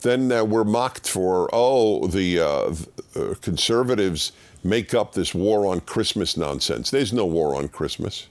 Then 0.00 0.30
uh, 0.30 0.44
we're 0.44 0.64
mocked 0.64 1.08
for, 1.08 1.48
oh, 1.52 2.06
the 2.06 2.38
uh, 2.40 2.74
uh, 3.16 3.34
conservatives 3.40 4.32
make 4.62 4.94
up 4.94 5.12
this 5.12 5.34
war 5.34 5.66
on 5.66 5.80
Christmas 5.80 6.36
nonsense. 6.36 6.90
There's 6.90 7.12
no 7.12 7.26
war 7.26 7.56
on 7.56 7.68
Christmas. 7.68 8.28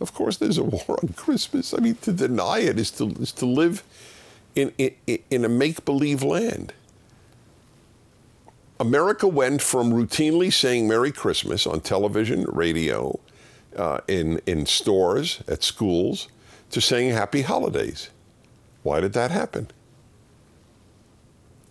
Of 0.00 0.14
course, 0.14 0.36
there's 0.36 0.58
a 0.58 0.64
war 0.76 0.98
on 1.02 1.08
Christmas. 1.14 1.74
I 1.74 1.78
mean, 1.78 1.96
to 1.96 2.12
deny 2.12 2.60
it 2.60 2.78
is 2.78 2.90
to, 2.92 3.08
is 3.20 3.32
to 3.32 3.46
live 3.46 3.82
in, 4.54 4.72
in, 4.78 4.94
in 5.30 5.44
a 5.44 5.48
make 5.48 5.84
believe 5.84 6.22
land. 6.22 6.72
America 8.78 9.28
went 9.28 9.60
from 9.60 9.92
routinely 9.92 10.52
saying 10.52 10.88
Merry 10.88 11.12
Christmas 11.12 11.66
on 11.66 11.80
television, 11.80 12.46
radio, 12.48 13.18
uh, 13.76 14.00
in, 14.08 14.40
in 14.46 14.66
stores, 14.66 15.42
at 15.48 15.62
schools, 15.62 16.28
to 16.70 16.80
saying 16.80 17.10
Happy 17.10 17.42
Holidays. 17.42 18.10
Why 18.82 19.00
did 19.00 19.12
that 19.12 19.30
happen? 19.30 19.68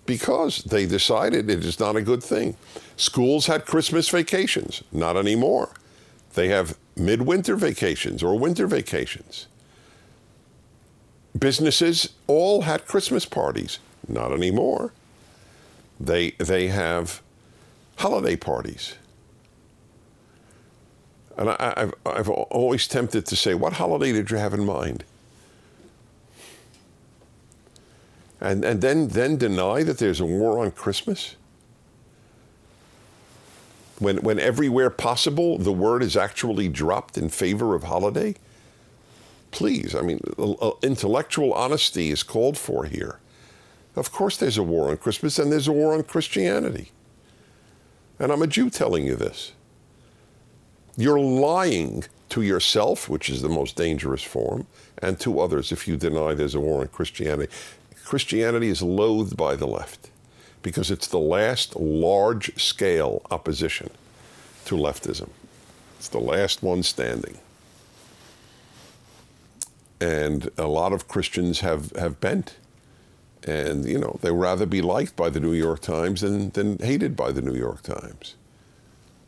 Because 0.06 0.63
they 0.63 0.86
decided 0.86 1.50
it 1.50 1.63
is 1.63 1.79
not 1.79 1.96
a 1.96 2.01
good 2.01 2.24
thing. 2.24 2.56
Schools 2.98 3.46
had 3.46 3.65
Christmas 3.65 4.10
vacations, 4.10 4.84
not 4.91 5.18
anymore. 5.18 5.70
They 6.34 6.48
have 6.50 6.77
midwinter 6.96 7.56
vacations 7.56 8.24
or 8.24 8.38
winter 8.38 8.68
vacations. 8.68 9.48
Businesses 11.38 12.10
all 12.27 12.63
had 12.63 12.86
Christmas 12.86 13.25
parties, 13.25 13.79
not 14.08 14.32
anymore. 14.32 14.94
They, 16.00 16.32
they 16.32 16.68
have 16.68 17.22
holiday 17.98 18.36
parties. 18.36 18.96
And 21.39 21.51
I, 21.51 21.74
have 21.77 21.93
I've 22.05 22.29
always 22.29 22.86
tempted 22.86 23.25
to 23.27 23.36
say, 23.38 23.53
what 23.53 23.72
holiday 23.72 24.12
did 24.12 24.29
you 24.29 24.36
have 24.36 24.53
in 24.53 24.65
mind? 24.65 25.05
And, 28.41 28.65
and 28.65 28.81
then, 28.81 29.08
then 29.08 29.38
deny 29.38 29.84
that 29.84 30.00
there's 30.00 30.19
a 30.19 30.25
war 30.25 30.60
on 30.60 30.72
Christmas? 30.72 31.38
When, 34.00 34.17
when 34.17 34.38
everywhere 34.38 34.89
possible 34.89 35.58
the 35.58 35.72
word 35.72 36.03
is 36.03 36.17
actually 36.17 36.67
dropped 36.67 37.17
in 37.17 37.29
favor 37.29 37.74
of 37.74 37.84
holiday? 37.84 38.36
Please, 39.51 39.96
I 39.96 40.01
mean, 40.01 40.19
intellectual 40.84 41.53
honesty 41.53 42.10
is 42.10 42.22
called 42.22 42.58
for 42.58 42.84
here. 42.84 43.19
Of 43.96 44.12
course, 44.12 44.36
there's 44.36 44.58
a 44.58 44.63
war 44.63 44.89
on 44.89 44.98
Christmas 44.98 45.39
and 45.39 45.53
there's 45.53 45.69
a 45.69 45.74
war 45.74 45.93
on 45.93 46.03
Christianity. 46.03 46.91
And 48.19 48.29
I'm 48.29 48.41
a 48.41 48.48
Jew 48.48 48.69
telling 48.69 49.05
you 49.05 49.15
this. 49.15 49.53
You're 51.00 51.18
lying 51.18 52.03
to 52.27 52.41
yourself, 52.41 53.08
which 53.08 53.29
is 53.29 53.41
the 53.41 53.48
most 53.48 53.77
dangerous 53.77 54.22
form, 54.22 54.68
and 55.01 55.18
to 55.22 55.39
others 55.39 55.72
if 55.72 55.88
you 55.88 55.96
deny 55.96 56.34
there's 56.34 56.56
a 56.56 56.60
war 56.60 56.82
on 56.82 56.89
Christianity. 56.89 57.50
Christianity 58.03 58.68
is 58.68 58.82
loathed 58.82 59.38
by 59.38 59.56
the 59.56 59.65
left 59.65 60.10
because 60.62 60.91
it's 60.91 61.08
the 61.08 61.18
last 61.18 61.77
large 61.77 62.53
scale 62.62 63.22
opposition 63.32 63.91
to 64.65 64.75
leftism. 64.75 65.29
It's 66.00 66.10
the 66.10 66.20
last 66.20 66.62
one 66.62 66.84
standing. 66.84 67.38
And 70.01 70.50
a 70.58 70.68
lot 70.68 70.91
of 70.91 71.08
Christians 71.08 71.62
have, 71.62 71.91
have 71.91 72.20
bent. 72.20 72.58
And, 73.48 73.86
you 73.86 74.00
know, 74.00 74.20
they 74.22 74.34
rather 74.34 74.65
be 74.65 74.82
liked 74.82 75.15
by 75.15 75.29
the 75.29 75.39
New 75.39 75.53
York 75.53 75.79
Times 75.79 76.20
than, 76.20 76.50
than 76.50 76.77
hated 76.79 77.15
by 77.15 77.32
the 77.32 77.41
New 77.41 77.56
York 77.56 77.84
Times. 77.84 78.36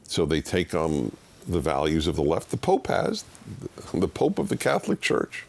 So 0.03 0.25
they 0.25 0.41
take 0.41 0.75
on 0.75 1.15
the 1.47 1.59
values 1.59 2.07
of 2.07 2.15
the 2.15 2.23
left. 2.23 2.51
The 2.51 2.57
Pope 2.57 2.87
has, 2.87 3.23
the 3.93 4.07
Pope 4.07 4.39
of 4.39 4.49
the 4.49 4.57
Catholic 4.57 5.01
Church 5.01 5.45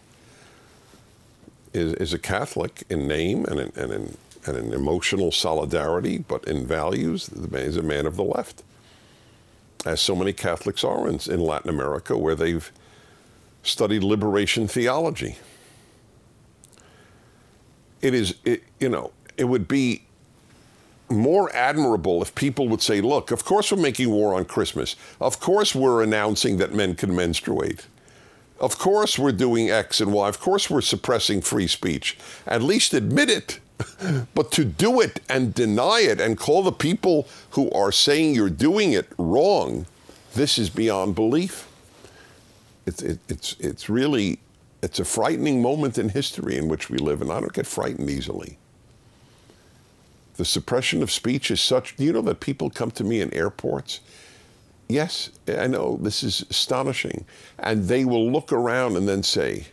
is, 1.72 1.94
is 1.94 2.12
a 2.12 2.18
Catholic 2.18 2.84
in 2.90 3.06
name 3.06 3.44
and 3.46 3.60
in, 3.60 3.72
and 3.76 3.92
in 3.92 4.16
and 4.46 4.56
in 4.56 4.72
emotional 4.72 5.30
solidarity, 5.30 6.18
but 6.18 6.44
in 6.44 6.66
values, 6.66 7.26
the 7.26 7.48
man 7.48 7.66
is 7.66 7.76
a 7.76 7.82
man 7.82 8.06
of 8.06 8.16
the 8.16 8.24
left. 8.24 8.62
As 9.84 10.00
so 10.00 10.14
many 10.14 10.32
Catholics 10.32 10.84
are 10.84 11.08
in, 11.08 11.20
in 11.30 11.40
Latin 11.40 11.70
America, 11.70 12.16
where 12.16 12.34
they've 12.34 12.70
studied 13.62 14.02
liberation 14.02 14.66
theology. 14.66 15.36
It 18.00 18.14
is, 18.14 18.34
it, 18.44 18.64
you 18.80 18.88
know, 18.88 19.12
it 19.36 19.44
would 19.44 19.68
be 19.68 20.02
more 21.16 21.54
admirable 21.54 22.22
if 22.22 22.34
people 22.34 22.68
would 22.68 22.82
say, 22.82 23.00
look, 23.00 23.30
of 23.30 23.44
course 23.44 23.72
we're 23.72 23.80
making 23.80 24.10
war 24.10 24.34
on 24.34 24.44
Christmas. 24.44 24.96
Of 25.20 25.40
course 25.40 25.74
we're 25.74 26.02
announcing 26.02 26.58
that 26.58 26.74
men 26.74 26.94
can 26.94 27.14
menstruate. 27.14 27.86
Of 28.58 28.78
course 28.78 29.18
we're 29.18 29.32
doing 29.32 29.70
X 29.70 30.00
and 30.00 30.12
Y. 30.12 30.28
Of 30.28 30.38
course 30.38 30.70
we're 30.70 30.82
suppressing 30.82 31.40
free 31.40 31.66
speech. 31.66 32.16
At 32.46 32.62
least 32.62 32.94
admit 32.94 33.28
it. 33.28 33.58
but 34.34 34.52
to 34.52 34.64
do 34.64 35.00
it 35.00 35.20
and 35.28 35.52
deny 35.52 36.00
it 36.00 36.20
and 36.20 36.38
call 36.38 36.62
the 36.62 36.72
people 36.72 37.26
who 37.50 37.70
are 37.72 37.90
saying 37.90 38.34
you're 38.34 38.48
doing 38.48 38.92
it 38.92 39.08
wrong, 39.18 39.86
this 40.34 40.58
is 40.58 40.70
beyond 40.70 41.14
belief. 41.14 41.68
It's, 42.86 43.02
it, 43.02 43.18
it's, 43.28 43.56
it's 43.58 43.88
really, 43.88 44.38
it's 44.82 44.98
a 45.00 45.04
frightening 45.04 45.62
moment 45.62 45.98
in 45.98 46.08
history 46.08 46.56
in 46.56 46.68
which 46.68 46.90
we 46.90 46.98
live, 46.98 47.22
and 47.22 47.30
I 47.30 47.40
don't 47.40 47.52
get 47.52 47.66
frightened 47.66 48.10
easily. 48.10 48.58
The 50.36 50.44
suppression 50.44 51.02
of 51.02 51.10
speech 51.10 51.50
is 51.50 51.60
such, 51.60 51.96
do 51.96 52.04
you 52.04 52.12
know 52.12 52.22
that 52.22 52.40
people 52.40 52.70
come 52.70 52.90
to 52.92 53.04
me 53.04 53.20
in 53.20 53.32
airports 53.34 54.00
Yes, 54.92 55.30
I 55.48 55.68
know 55.68 55.98
this 56.02 56.22
is 56.22 56.44
astonishing. 56.50 57.24
And 57.58 57.84
they 57.84 58.04
will 58.04 58.30
look 58.30 58.52
around 58.52 58.98
and 58.98 59.08
then 59.08 59.22
say, 59.22 59.68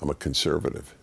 I'm 0.00 0.08
a 0.08 0.14
conservative. 0.14 0.94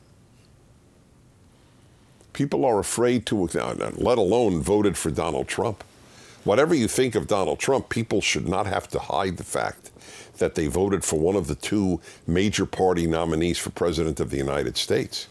People 2.32 2.63
are 2.63 2.79
afraid 2.79 3.25
to, 3.25 3.36
let 3.36 4.18
alone 4.18 4.62
voted 4.62 4.98
for 4.98 5.12
Donald 5.12 5.50
Trump. 5.50 5.84
Whatever 6.46 6.74
you 6.74 6.88
think 6.88 7.15
of 7.15 7.27
Donald 7.27 7.60
Trump, 7.60 7.89
people 7.89 8.22
should 8.22 8.48
not 8.48 8.65
have 8.65 8.88
to 8.89 9.00
hide 9.00 9.36
the 9.36 9.44
fact 9.44 9.91
that 10.38 10.56
they 10.56 10.68
voted 10.68 11.03
for 11.03 11.20
one 11.20 11.36
of 11.36 11.48
the 11.48 11.56
two 11.56 12.00
major 12.25 12.65
party 12.65 13.08
nominees 13.08 13.58
for 13.58 13.72
President 13.72 14.22
of 14.22 14.29
the 14.29 14.38
United 14.38 14.77
States. 14.77 15.27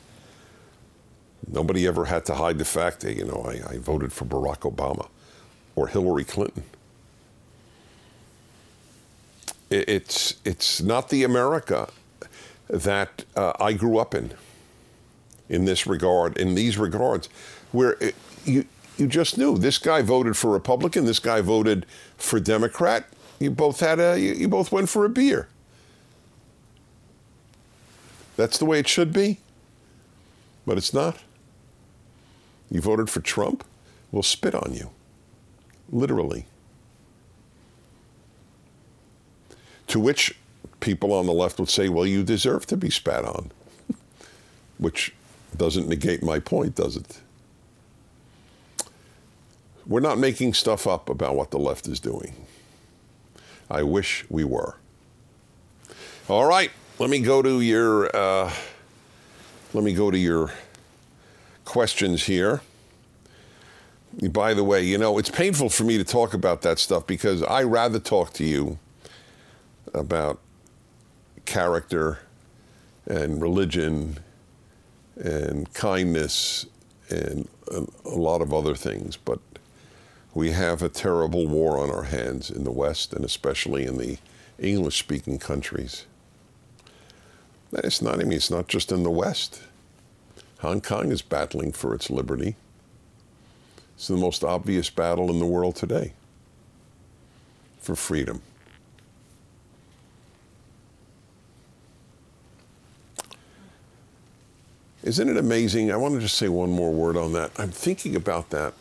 Nobody 1.47 1.87
ever 1.87 2.07
had 2.07 2.25
to 2.27 2.35
hide 2.35 2.59
the 2.59 2.65
fact 2.65 3.01
that, 3.01 3.15
you 3.17 3.25
know, 3.25 3.47
I, 3.47 3.75
I 3.75 3.79
voted 3.79 4.13
for 4.13 4.25
Barack 4.25 4.71
Obama 4.71 5.09
or 5.77 5.89
Hillary 5.89 6.25
Clinton 6.25 6.65
it's 9.71 10.37
it's 10.45 10.81
not 10.81 11.11
the 11.11 11.25
America 11.25 11.91
that 12.69 13.25
uh, 13.37 13.53
I 13.61 13.73
grew 13.73 13.99
up 13.99 14.15
in. 14.15 14.33
In 15.49 15.65
this 15.65 15.87
regard, 15.87 16.37
in 16.37 16.55
these 16.55 16.77
regards, 16.77 17.29
where 17.73 17.97
it, 18.01 18.15
you 18.45 18.67
you 18.99 19.07
just 19.07 19.39
knew 19.39 19.57
this 19.57 19.79
guy 19.79 20.03
voted 20.03 20.37
for 20.37 20.51
Republican, 20.51 21.07
this 21.07 21.19
guy 21.21 21.41
voted 21.41 21.87
for 22.19 22.39
Democrat. 22.39 23.07
You 23.39 23.51
both 23.51 23.81
had 23.81 23.99
a 23.99 24.21
you, 24.21 24.35
you 24.35 24.49
both 24.49 24.71
went 24.71 24.91
for 24.91 25.07
a 25.07 25.09
beer. 25.09 25.49
That's 28.37 28.59
the 28.59 28.67
way 28.67 28.79
it 28.79 28.89
should 28.89 29.13
be. 29.13 29.39
But 30.67 30.77
it's 30.77 30.93
not. 30.93 31.17
You 32.71 32.81
voted 32.81 33.09
for 33.09 33.21
Trump, 33.21 33.65
we'll 34.13 34.23
spit 34.23 34.55
on 34.55 34.75
you. 34.75 34.91
Literally. 35.91 36.47
To 39.89 40.01
which 40.01 40.37
people 40.81 41.13
on 41.13 41.27
the 41.27 41.33
left 41.33 41.59
would 41.59 41.71
say, 41.71 41.89
well, 41.89 42.07
you 42.07 42.23
deserve 42.23 42.67
to 42.67 42.77
be 42.77 42.91
spat 42.91 43.25
on, 43.25 43.51
which 44.79 45.15
doesn't 45.57 45.89
negate 45.89 46.23
my 46.23 46.39
point, 46.39 46.75
does 46.75 46.97
it? 46.97 47.21
We're 49.87 50.01
not 50.01 50.19
making 50.19 50.53
stuff 50.53 50.87
up 50.87 51.09
about 51.09 51.35
what 51.35 51.51
the 51.51 51.59
left 51.59 51.89
is 51.89 51.99
doing. 51.99 52.35
I 53.71 53.83
wish 53.83 54.27
we 54.29 54.45
were. 54.45 54.77
All 56.29 56.45
right, 56.45 56.71
let 56.99 57.09
me 57.09 57.21
go 57.21 57.41
to 57.41 57.63
your 57.63 58.15
uh, 58.15 58.53
let 59.73 59.83
me 59.83 59.95
go 59.95 60.11
to 60.11 60.19
your 60.19 60.53
questions 61.69 62.25
here. 62.25 62.63
By 64.33 64.55
the 64.55 64.65
way, 64.65 64.83
you 64.83 64.97
know, 64.97 65.19
it's 65.19 65.31
painful 65.31 65.69
for 65.69 65.85
me 65.85 65.99
to 65.99 66.03
talk 66.03 66.33
about 66.33 66.63
that 66.63 66.79
stuff 66.79 67.07
because 67.07 67.43
I 67.43 67.63
rather 67.63 68.01
talk 68.01 68.33
to 68.35 68.45
you 68.45 68.79
about 69.93 70.41
character 71.45 72.21
and 73.07 73.43
religion 73.43 74.19
and 75.17 75.71
kindness 75.75 76.65
and 77.11 77.47
a, 77.71 77.85
lot 78.09 78.41
of 78.41 78.55
other 78.55 78.75
things. 78.75 79.19
But 79.19 79.39
we 80.33 80.53
have 80.53 80.83
a 80.83 80.89
terrible 80.89 81.47
war 81.47 81.79
on 81.79 81.91
our 81.91 82.05
hands 82.05 82.51
in 82.51 82.65
the 82.65 82.73
West 82.73 83.13
and 83.13 83.27
especially 83.27 83.85
in 83.85 83.99
the 83.99 84.17
English 84.59 84.99
speaking 84.99 85.39
countries. 85.39 86.07
It's 87.73 88.01
not, 88.01 88.15
I 88.15 88.25
mean, 88.25 88.33
it's 88.33 88.51
not 88.51 88.69
just 88.69 88.91
in 88.91 89.03
the 89.03 89.11
West. 89.11 89.61
Hong 90.59 90.81
Kong 90.81 91.13
is 91.13 91.23
battling 91.23 91.73
for 91.73 91.95
its 91.95 92.11
liberty. 92.11 92.57
It's 93.95 94.09
the 94.09 94.17
most 94.17 94.45
obvious 94.45 94.91
battle 94.91 95.31
in 95.31 95.39
the 95.39 95.47
world 95.47 95.77
today 95.77 96.13
for 97.81 97.97
freedom. 97.97 98.43
Isn't 105.03 105.29
it 105.29 105.37
amazing? 105.37 105.91
I 105.91 105.97
want 105.97 106.15
to 106.15 106.21
just 106.21 106.37
say 106.37 106.49
one 106.49 106.71
more 106.71 106.93
word 106.93 107.17
on 107.17 107.33
that. 107.33 107.51
I'm 107.57 107.71
thinking 107.71 108.15
about 108.15 108.51
that. 108.51 108.75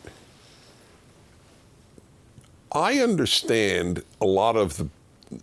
I 2.70 2.98
understand 2.98 4.02
a 4.20 4.26
lot 4.26 4.56
of 4.56 4.76
the, 4.76 4.88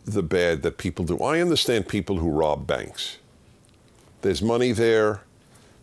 the 0.06 0.22
bad 0.22 0.62
that 0.62 0.78
people 0.78 1.06
do. 1.06 1.18
I 1.20 1.42
understand 1.42 1.88
people 1.88 2.20
who 2.20 2.30
rob 2.30 2.68
banks. 2.68 3.18
There's 4.22 4.42
money 4.42 4.74
there. 4.74 5.22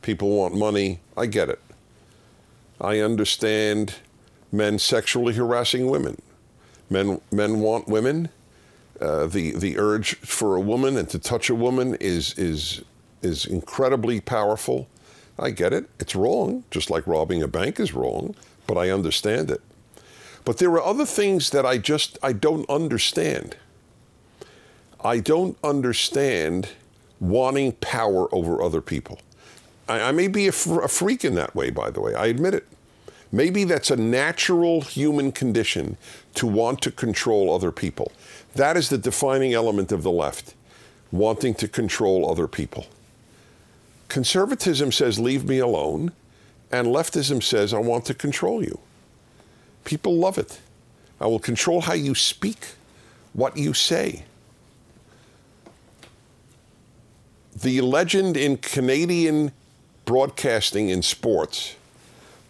People 0.02 0.30
want 0.36 0.54
money. 0.54 1.00
I 1.16 1.26
get 1.26 1.48
it. 1.48 1.60
I 2.80 2.98
understand 2.98 3.94
men 4.50 4.78
sexually 4.78 5.34
harassing 5.34 5.88
women. 5.88 6.20
Men, 6.90 7.20
men 7.30 7.60
want 7.60 7.88
women. 7.88 8.28
Uh, 9.00 9.26
the, 9.26 9.52
the 9.52 9.78
urge 9.78 10.16
for 10.16 10.56
a 10.56 10.60
woman 10.60 10.96
and 10.96 11.08
to 11.08 11.18
touch 11.18 11.48
a 11.48 11.54
woman 11.54 11.94
is, 11.96 12.36
is, 12.38 12.82
is 13.22 13.46
incredibly 13.46 14.20
powerful. 14.20 14.88
I 15.38 15.50
get 15.50 15.72
it. 15.72 15.88
It's 15.98 16.14
wrong, 16.14 16.64
just 16.70 16.90
like 16.90 17.06
robbing 17.06 17.42
a 17.42 17.48
bank 17.48 17.80
is 17.80 17.94
wrong, 17.94 18.34
but 18.66 18.76
I 18.76 18.90
understand 18.90 19.50
it. 19.50 19.62
But 20.44 20.58
there 20.58 20.70
are 20.72 20.82
other 20.82 21.06
things 21.06 21.50
that 21.50 21.64
I 21.64 21.78
just 21.78 22.18
I 22.22 22.32
don't 22.32 22.68
understand. 22.68 23.56
I 25.02 25.18
don't 25.20 25.56
understand 25.64 26.70
wanting 27.20 27.72
power 27.72 28.32
over 28.34 28.62
other 28.62 28.80
people. 28.80 29.18
I, 29.88 30.00
I 30.00 30.12
may 30.12 30.28
be 30.28 30.46
a, 30.46 30.50
a 30.50 30.88
freak 30.88 31.24
in 31.24 31.34
that 31.34 31.54
way, 31.54 31.70
by 31.70 31.90
the 31.90 32.00
way. 32.00 32.14
I 32.14 32.26
admit 32.26 32.54
it. 32.54 32.66
Maybe 33.30 33.64
that's 33.64 33.90
a 33.90 33.96
natural 33.96 34.82
human 34.82 35.32
condition 35.32 35.96
to 36.34 36.46
want 36.46 36.82
to 36.82 36.90
control 36.90 37.54
other 37.54 37.72
people. 37.72 38.12
That 38.54 38.76
is 38.76 38.90
the 38.90 38.98
defining 38.98 39.54
element 39.54 39.90
of 39.90 40.02
the 40.02 40.10
left, 40.10 40.54
wanting 41.10 41.54
to 41.54 41.68
control 41.68 42.30
other 42.30 42.46
people. 42.46 42.86
Conservatism 44.08 44.92
says, 44.92 45.18
leave 45.18 45.48
me 45.48 45.58
alone, 45.58 46.12
and 46.70 46.88
leftism 46.88 47.42
says, 47.42 47.72
I 47.72 47.78
want 47.78 48.04
to 48.06 48.14
control 48.14 48.62
you. 48.62 48.78
People 49.84 50.16
love 50.16 50.36
it. 50.36 50.60
I 51.18 51.26
will 51.26 51.38
control 51.38 51.80
how 51.80 51.94
you 51.94 52.14
speak, 52.14 52.58
what 53.32 53.56
you 53.56 53.72
say. 53.72 54.24
The 57.54 57.80
legend 57.80 58.36
in 58.36 58.58
Canadian 58.58 59.52
broadcasting 60.04 60.88
in 60.88 61.02
sports 61.02 61.76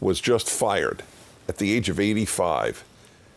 was 0.00 0.20
just 0.20 0.48
fired 0.48 1.02
at 1.48 1.58
the 1.58 1.72
age 1.72 1.88
of 1.88 2.00
85. 2.00 2.84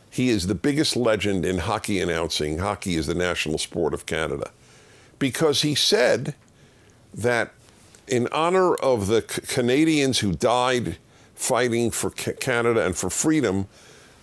He 0.09 0.29
is 0.29 0.47
the 0.47 0.55
biggest 0.55 0.95
legend 0.95 1.45
in 1.45 1.59
hockey 1.59 1.99
announcing. 1.99 2.59
Hockey 2.59 2.95
is 2.95 3.07
the 3.07 3.13
national 3.13 3.57
sport 3.57 3.93
of 3.93 4.05
Canada. 4.05 4.51
Because 5.19 5.61
he 5.61 5.75
said 5.75 6.35
that 7.13 7.51
in 8.07 8.27
honor 8.31 8.75
of 8.75 9.07
the 9.07 9.21
Canadians 9.21 10.19
who 10.19 10.31
died 10.33 10.97
fighting 11.35 11.91
for 11.91 12.09
Canada 12.11 12.85
and 12.85 12.95
for 12.95 13.09
freedom, 13.09 13.67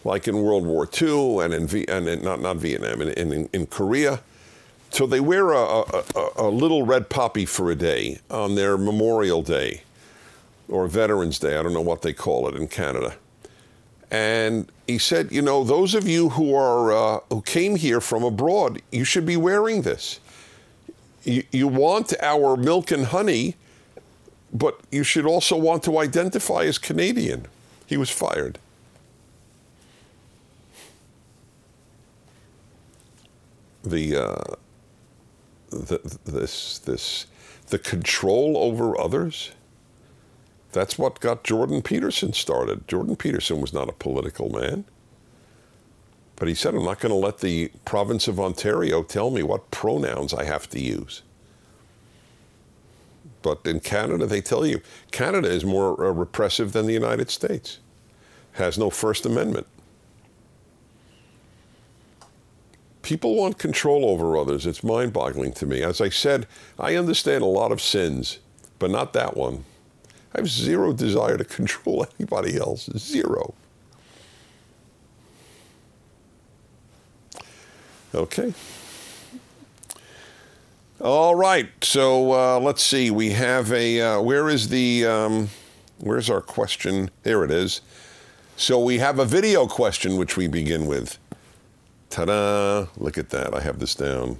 like 0.05 0.27
in 0.27 0.43
World 0.43 0.67
War 0.67 0.89
II 1.01 1.41
and 1.41 1.55
in, 1.55 1.67
v- 1.67 1.87
and 1.89 2.09
in 2.09 2.23
not, 2.23 2.41
not 2.41 2.57
Vietnam, 2.57 3.03
in, 3.03 3.09
in, 3.11 3.49
in 3.53 3.67
Korea, 3.67 4.21
so 4.93 5.07
they 5.07 5.21
wear 5.21 5.53
a, 5.53 5.59
a, 5.59 6.29
a, 6.37 6.49
little 6.49 6.85
red 6.85 7.09
poppy 7.09 7.47
for 7.47 7.71
a 7.71 7.75
day 7.75 8.21
on 8.31 8.55
their 8.55 8.77
Memorial 8.77 9.43
Day 9.43 9.83
or 10.69 10.87
Veterans 10.87 11.39
Day. 11.39 11.57
I 11.57 11.63
don't 11.63 11.73
know 11.73 11.81
what 11.81 12.03
they 12.03 12.13
call 12.13 12.47
it 12.47 12.55
in 12.55 12.69
Canada. 12.69 13.17
And 14.11 14.71
he 14.87 14.99
said, 14.99 15.33
you 15.33 15.41
know, 15.41 15.65
those 15.65 15.95
of 15.95 16.07
you 16.07 16.29
who 16.29 16.55
are 16.55 16.93
uh, 16.93 17.21
who 17.31 17.41
came 17.41 17.77
here 17.77 18.03
from 18.03 18.23
abroad, 18.23 18.83
you 18.93 19.05
should 19.05 19.25
be 19.25 19.39
wearing 19.39 19.81
this. 19.81 20.21
You, 21.25 21.45
you 21.51 21.69
want 21.69 22.13
our 22.21 22.59
milk 22.59 22.91
and 22.91 23.07
honey, 23.07 23.57
but 24.53 24.79
you 24.91 25.05
should 25.05 25.25
also 25.25 25.57
want 25.57 25.83
to 25.85 25.99
identify 25.99 26.65
as 26.65 26.77
Canadian. 26.77 27.47
He 27.87 27.97
was 27.97 28.11
fired. 28.11 28.59
The, 33.85 34.17
uh, 34.17 34.55
the 35.73 36.19
this 36.25 36.79
this 36.79 37.27
the 37.69 37.79
control 37.79 38.57
over 38.59 38.99
others 39.01 39.53
that's 40.73 40.99
what 40.99 41.21
got 41.21 41.45
Jordan 41.45 41.83
Peterson 41.83 42.33
started. 42.33 42.89
Jordan 42.89 43.15
Peterson 43.15 43.61
was 43.61 43.73
not 43.73 43.91
a 43.91 43.93
political 43.93 44.49
man. 44.49 44.85
But 46.37 46.49
he 46.49 46.55
said, 46.55 46.75
I'm 46.75 46.85
not 46.85 46.99
going 46.99 47.13
to 47.13 47.17
let 47.17 47.39
the 47.39 47.71
province 47.85 48.27
of 48.27 48.41
Ontario 48.41 49.03
tell 49.03 49.31
me 49.31 49.43
what 49.43 49.71
pronouns 49.71 50.35
I 50.35 50.45
have 50.45 50.69
to 50.71 50.81
use. 50.81 51.23
But 53.43 53.61
in 53.67 53.81
Canada, 53.81 54.27
they 54.27 54.41
tell 54.41 54.67
you 54.67 54.81
Canada 55.11 55.49
is 55.49 55.65
more 55.65 56.05
uh, 56.05 56.11
repressive 56.11 56.73
than 56.73 56.87
the 56.87 56.93
United 56.93 57.31
States, 57.31 57.79
has 58.53 58.79
no 58.79 58.89
First 58.89 59.27
Amendment. 59.27 59.67
People 63.03 63.35
want 63.35 63.59
control 63.59 64.05
over 64.05 64.37
others. 64.37 64.65
It's 64.67 64.85
mind 64.85 65.13
boggling 65.13 65.53
to 65.55 65.67
me. 65.67 65.83
As 65.83 66.01
I 66.01 66.09
said, 66.09 66.47
I 66.79 66.95
understand 66.95 67.43
a 67.43 67.47
lot 67.47 67.73
of 67.73 67.81
sins, 67.81 68.39
but 68.79 68.91
not 68.91 69.13
that 69.13 69.37
one. 69.37 69.65
I 70.35 70.39
have 70.39 70.49
zero 70.49 70.93
desire 70.93 71.37
to 71.37 71.45
control 71.45 72.07
anybody 72.19 72.57
else. 72.57 72.89
Zero. 72.97 73.55
Okay. 78.15 78.55
All 81.01 81.35
right. 81.35 81.69
So 81.83 82.33
uh, 82.33 82.61
let's 82.61 82.83
see. 82.83 83.11
We 83.11 83.31
have 83.31 83.73
a. 83.73 84.01
Uh, 84.01 84.21
where 84.21 84.49
is 84.49 84.69
the? 84.69 85.07
Um, 85.07 85.49
where's 85.99 86.31
our 86.31 86.41
question? 86.41 87.11
There 87.25 87.43
it 87.43 87.51
is. 87.51 87.81
So 88.57 88.79
we 88.79 88.99
have 88.99 89.19
a 89.19 89.25
video 89.25 89.67
question 89.67 90.17
which 90.17 90.37
we 90.37 90.47
begin 90.47 90.87
with. 90.87 91.19
Ta-da! 92.13 92.89
Look 92.99 93.17
at 93.17 93.31
that. 93.31 93.55
I 93.55 93.61
have 93.61 93.79
this 93.79 93.95
down. 93.95 94.37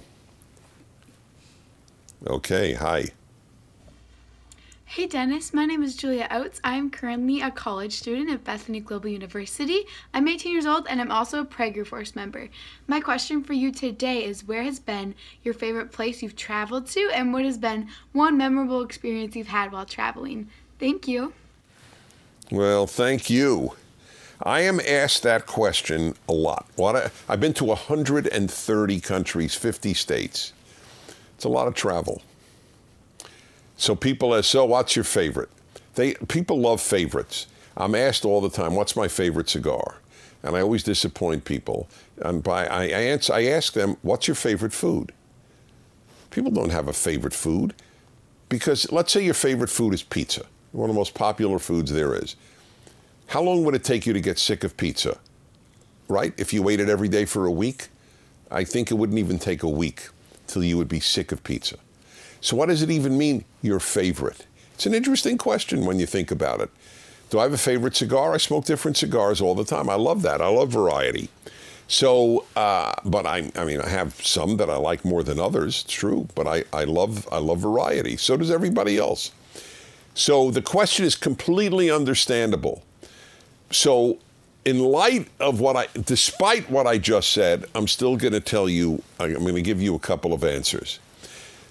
Okay. 2.27 2.73
Hi. 2.73 3.05
Hey 4.85 5.07
Dennis, 5.07 5.55
my 5.55 5.65
name 5.65 5.81
is 5.81 5.95
Julia 5.95 6.27
Oates. 6.29 6.61
I 6.63 6.75
am 6.75 6.91
currently 6.91 7.41
a 7.41 7.49
college 7.49 7.93
student 7.93 8.29
at 8.29 8.43
Bethany 8.43 8.79
Global 8.79 9.09
University. 9.09 9.85
I'm 10.13 10.27
18 10.27 10.51
years 10.51 10.67
old 10.67 10.85
and 10.87 11.01
I'm 11.01 11.09
also 11.09 11.41
a 11.41 11.45
Prager 11.45 11.83
Force 11.83 12.15
member. 12.15 12.47
My 12.85 12.99
question 12.99 13.43
for 13.43 13.53
you 13.53 13.71
today 13.71 14.23
is 14.23 14.47
where 14.47 14.61
has 14.61 14.79
been 14.79 15.15
your 15.41 15.55
favorite 15.55 15.91
place 15.91 16.21
you've 16.21 16.35
traveled 16.35 16.85
to 16.89 17.09
and 17.15 17.33
what 17.33 17.43
has 17.43 17.57
been 17.57 17.87
one 18.11 18.37
memorable 18.37 18.83
experience 18.83 19.35
you've 19.35 19.47
had 19.47 19.71
while 19.71 19.87
traveling? 19.87 20.47
Thank 20.77 21.07
you. 21.07 21.33
Well, 22.51 22.85
thank 22.85 23.31
you. 23.31 23.73
I 24.43 24.61
am 24.61 24.81
asked 24.81 25.23
that 25.23 25.45
question 25.45 26.15
a 26.27 26.33
lot. 26.33 26.65
What 26.75 27.11
I've 27.29 27.39
been 27.39 27.53
to 27.55 27.63
130 27.63 28.99
countries, 28.99 29.55
50 29.55 29.93
states. 29.93 30.51
It's 31.35 31.45
a 31.45 31.49
lot 31.49 31.67
of 31.67 31.73
travel. 31.73 32.21
So 33.77 33.95
people 33.95 34.35
ask, 34.35 34.45
so 34.45 34.65
what's 34.65 34.95
your 34.95 35.05
favorite? 35.05 35.49
They 35.95 36.15
people 36.27 36.59
love 36.59 36.81
favorites. 36.81 37.47
I'm 37.77 37.95
asked 37.95 38.25
all 38.25 38.41
the 38.41 38.49
time, 38.49 38.75
what's 38.75 38.95
my 38.95 39.07
favorite 39.07 39.49
cigar? 39.49 39.95
And 40.43 40.57
I 40.57 40.61
always 40.61 40.83
disappoint 40.83 41.45
people. 41.45 41.87
And 42.17 42.43
by 42.43 42.67
I, 42.67 42.83
I 42.83 42.87
answer, 42.87 43.33
I 43.33 43.45
ask 43.45 43.73
them, 43.73 43.95
what's 44.01 44.27
your 44.27 44.35
favorite 44.35 44.73
food? 44.73 45.13
People 46.31 46.51
don't 46.51 46.71
have 46.71 46.89
a 46.89 46.93
favorite 46.93 47.33
food 47.33 47.73
because 48.49 48.91
let's 48.91 49.13
say 49.13 49.23
your 49.23 49.33
favorite 49.33 49.69
food 49.69 49.93
is 49.93 50.03
pizza, 50.03 50.45
one 50.73 50.89
of 50.89 50.95
the 50.95 50.99
most 50.99 51.13
popular 51.13 51.59
foods 51.59 51.91
there 51.91 52.13
is. 52.13 52.35
How 53.33 53.41
long 53.41 53.63
would 53.63 53.73
it 53.73 53.83
take 53.83 54.05
you 54.05 54.13
to 54.13 54.21
get 54.21 54.37
sick 54.37 54.63
of 54.63 54.77
pizza? 54.77 55.17
Right? 56.07 56.35
If 56.37 56.53
you 56.53 56.61
waited 56.61 56.87
every 56.87 57.07
day 57.07 57.25
for 57.25 57.47
a 57.47 57.51
week, 57.51 57.87
I 58.51 58.63
think 58.63 58.91
it 58.91 58.93
wouldn't 58.93 59.17
even 59.17 59.39
take 59.39 59.63
a 59.63 59.67
week 59.67 60.09
till 60.45 60.63
you 60.63 60.77
would 60.77 60.87
be 60.87 60.99
sick 60.99 61.31
of 61.31 61.43
pizza. 61.43 61.77
So, 62.41 62.55
what 62.55 62.67
does 62.67 62.83
it 62.83 62.91
even 62.91 63.17
mean, 63.17 63.43
your 63.63 63.79
favorite? 63.79 64.45
It's 64.75 64.85
an 64.85 64.93
interesting 64.93 65.39
question 65.39 65.83
when 65.83 65.97
you 65.97 66.05
think 66.05 66.29
about 66.29 66.61
it. 66.61 66.69
Do 67.31 67.39
I 67.39 67.41
have 67.41 67.53
a 67.53 67.57
favorite 67.57 67.95
cigar? 67.95 68.35
I 68.35 68.37
smoke 68.37 68.65
different 68.65 68.97
cigars 68.97 69.41
all 69.41 69.55
the 69.55 69.65
time. 69.65 69.89
I 69.89 69.95
love 69.95 70.21
that. 70.21 70.39
I 70.39 70.47
love 70.49 70.69
variety. 70.69 71.27
So, 71.87 72.45
uh, 72.55 72.93
but 73.03 73.25
I, 73.25 73.51
I 73.55 73.65
mean, 73.65 73.81
I 73.81 73.89
have 73.89 74.13
some 74.23 74.57
that 74.57 74.69
I 74.69 74.75
like 74.75 75.03
more 75.03 75.23
than 75.23 75.39
others. 75.39 75.81
It's 75.81 75.91
true, 75.91 76.27
but 76.35 76.45
I, 76.45 76.65
I 76.71 76.83
love, 76.83 77.27
I 77.31 77.39
love 77.39 77.61
variety. 77.61 78.15
So 78.15 78.37
does 78.37 78.51
everybody 78.51 78.99
else. 78.99 79.31
So 80.13 80.51
the 80.51 80.61
question 80.61 81.03
is 81.03 81.15
completely 81.15 81.89
understandable. 81.89 82.83
So, 83.73 84.19
in 84.65 84.79
light 84.79 85.27
of 85.39 85.59
what 85.59 85.75
I, 85.75 85.87
despite 86.05 86.69
what 86.69 86.85
I 86.85 86.99
just 86.99 87.31
said, 87.31 87.65
I'm 87.73 87.87
still 87.87 88.15
going 88.15 88.33
to 88.33 88.39
tell 88.39 88.69
you. 88.69 89.01
I'm 89.19 89.33
going 89.33 89.55
to 89.55 89.63
give 89.63 89.81
you 89.81 89.95
a 89.95 89.99
couple 89.99 90.31
of 90.31 90.43
answers. 90.43 90.99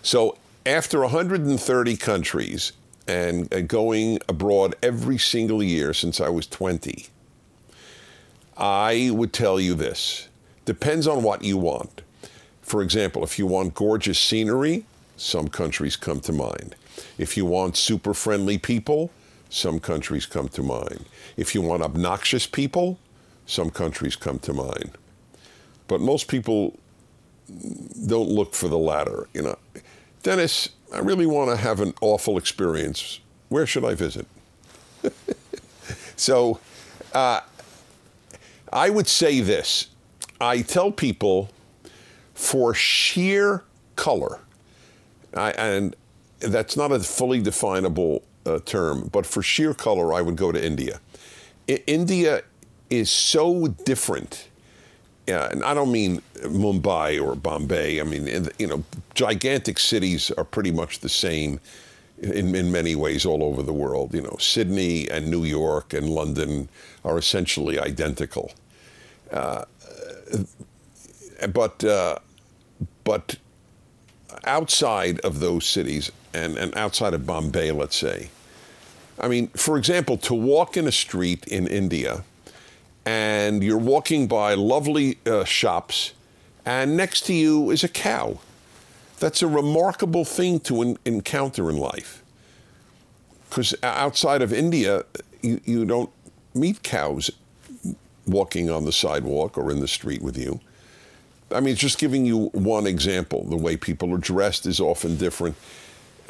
So, 0.03 0.37
after 0.67 1.01
130 1.01 1.97
countries 1.97 2.73
and 3.07 3.53
uh, 3.55 3.61
going 3.61 4.19
abroad 4.29 4.75
every 4.83 5.17
single 5.17 5.63
year 5.63 5.95
since 5.95 6.21
I 6.21 6.29
was 6.29 6.49
20, 6.49 7.07
I 8.57 9.11
would 9.13 9.33
tell 9.33 9.61
you 9.61 9.75
this 9.75 10.29
depends 10.65 11.07
on 11.07 11.23
what 11.23 11.43
you 11.43 11.57
want. 11.57 12.03
For 12.63 12.83
example, 12.83 13.23
if 13.23 13.39
you 13.39 13.47
want 13.47 13.75
gorgeous 13.75 14.19
scenery, 14.19 14.85
some 15.17 15.47
countries 15.47 15.95
come 15.95 16.19
to 16.21 16.33
mind. 16.33 16.75
If 17.17 17.37
you 17.37 17.47
want 17.47 17.77
super 17.77 18.13
friendly 18.13 18.59
people, 18.59 19.11
some 19.53 19.79
countries 19.79 20.25
come 20.25 20.49
to 20.49 20.63
mind. 20.63 21.05
If 21.37 21.55
you 21.55 21.61
want 21.61 21.83
obnoxious 21.83 22.47
people, 22.47 22.99
some 23.45 23.69
countries 23.69 24.17
come 24.17 24.39
to 24.41 24.55
mind. 24.55 24.93
But 25.89 26.01
most 26.01 26.27
people 26.29 26.79
don't 28.07 28.31
look 28.31 28.55
for 28.55 28.69
the 28.69 28.79
latter, 28.79 29.29
you 29.35 29.43
know. 29.43 29.59
Dennis, 30.23 30.71
I 30.93 31.01
really 31.01 31.27
want 31.27 31.51
to 31.51 31.57
have 31.57 31.81
an 31.81 31.93
awful 32.01 32.39
experience 32.39 33.21
Where 33.51 33.67
should 33.67 33.85
I 33.85 33.95
visit? 33.95 34.27
so 36.17 36.59
uh, 37.13 37.41
I 38.73 38.89
would 38.89 39.07
say 39.07 39.41
this 39.41 39.89
I 40.41 40.63
tell 40.63 40.91
people 40.91 41.51
for 42.33 42.73
sheer 42.73 43.65
color, 43.97 44.41
I, 45.35 45.51
and 45.51 45.95
that's 46.41 46.75
not 46.75 46.91
a 46.91 47.01
fully 47.01 47.43
definable 47.43 48.23
uh, 48.47 48.59
term, 48.65 49.09
but 49.13 49.27
for 49.27 49.43
sheer 49.43 49.75
color, 49.75 50.13
I 50.13 50.23
would 50.23 50.37
go 50.37 50.53
to 50.53 50.65
India. 50.65 51.01
I- 51.69 51.83
India 51.87 52.43
is 52.91 53.11
so 53.11 53.69
different. 53.69 54.49
Yeah, 55.27 55.49
and 55.51 55.63
I 55.63 55.73
don't 55.73 55.93
mean 55.93 56.21
Mumbai 56.43 57.25
or 57.25 57.37
Bombay. 57.37 58.01
I 58.01 58.05
mean, 58.05 58.49
you 58.59 58.67
know, 58.67 58.83
gigantic 59.15 59.79
cities 59.79 60.31
are 60.33 60.45
pretty 60.45 60.73
much 60.73 60.99
the 60.99 61.09
same 61.09 61.61
in, 62.19 62.55
in 62.55 62.73
many 62.73 62.97
ways 62.97 63.25
all 63.25 63.45
over 63.45 63.63
the 63.63 63.73
world. 63.73 64.15
You 64.15 64.23
know, 64.23 64.37
Sydney 64.41 65.09
and 65.09 65.31
New 65.31 65.45
York 65.45 65.93
and 65.93 66.11
London 66.11 66.69
are 67.05 67.19
essentially 67.19 67.79
identical. 67.79 68.53
Uh, 69.31 69.65
but 71.53 71.83
uh, 71.85 72.17
but 73.05 73.37
outside 74.45 75.21
of 75.21 75.41
those 75.41 75.67
cities 75.67 76.11
and, 76.35 76.57
and 76.57 76.77
outside 76.77 77.15
of 77.15 77.27
Bombay, 77.27 77.71
let's 77.73 77.97
say, 77.97 78.31
I 79.19 79.29
mean, 79.29 79.49
for 79.49 79.77
example, 79.77 80.17
to 80.19 80.35
walk 80.35 80.77
in 80.77 80.87
a 80.87 80.93
street 80.93 81.47
in 81.47 81.67
India 81.67 82.25
and 83.05 83.63
you're 83.63 83.79
walking 83.79 84.27
by 84.27 84.55
lovely 84.55 85.19
uh, 85.27 85.45
shops 85.45 86.13
and 86.65 86.97
next 86.97 87.23
to 87.27 87.35
you 87.35 87.71
is 87.71 87.83
a 87.85 87.89
cow. 87.89 88.39
That's 89.19 89.43
a 89.43 89.49
remarkable 89.49 90.25
thing 90.25 90.61
to 90.61 90.83
en- 90.83 90.99
encounter 91.05 91.71
in 91.71 91.77
life. 91.77 92.23
Because 93.49 93.75
outside 93.83 94.43
of 94.43 94.53
India, 94.53 95.05
you, 95.43 95.61
you 95.65 95.85
don't 95.85 96.11
meet 96.55 96.83
cows 96.83 97.31
walking 98.27 98.71
on 98.71 98.85
the 98.85 98.93
sidewalk 98.93 99.59
or 99.59 99.71
in 99.71 99.81
the 99.81 99.89
street 99.89 100.23
with 100.23 100.39
you. 100.39 100.61
I 101.51 101.61
mean, 101.61 101.75
just 101.75 101.99
giving 101.99 102.25
you 102.25 102.47
one 102.53 102.87
example, 102.87 103.45
the 103.45 103.57
way 103.57 103.77
people 103.77 104.15
are 104.15 104.19
dressed 104.19 104.65
is 104.65 104.81
often 104.81 105.17
different. 105.17 105.57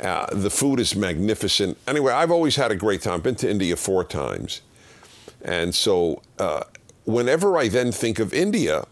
Uh, 0.03 0.27
the 0.33 0.51
food 0.51 0.81
is 0.81 0.97
magnificent. 0.97 1.79
Anyway, 1.87 2.13
I've 2.13 2.33
always 2.33 2.57
had 2.57 2.73
a 2.73 2.77
great 2.77 3.03
time. 3.03 3.21
Been 3.21 3.37
to 3.37 3.49
India 3.49 3.77
four 3.77 4.03
times. 4.03 4.61
And 5.45 5.73
so 5.75 6.23
uh, 6.39 6.65
whenever 7.05 7.57
I 7.57 7.69
then 7.69 7.93
think 7.93 8.19
of 8.19 8.35
India, 8.35 8.85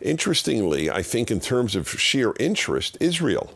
interestingly, 0.00 0.90
I 0.90 1.02
think 1.02 1.30
in 1.30 1.40
terms 1.40 1.76
of 1.76 1.88
sheer 1.88 2.32
interest, 2.40 2.96
Israel. 2.98 3.52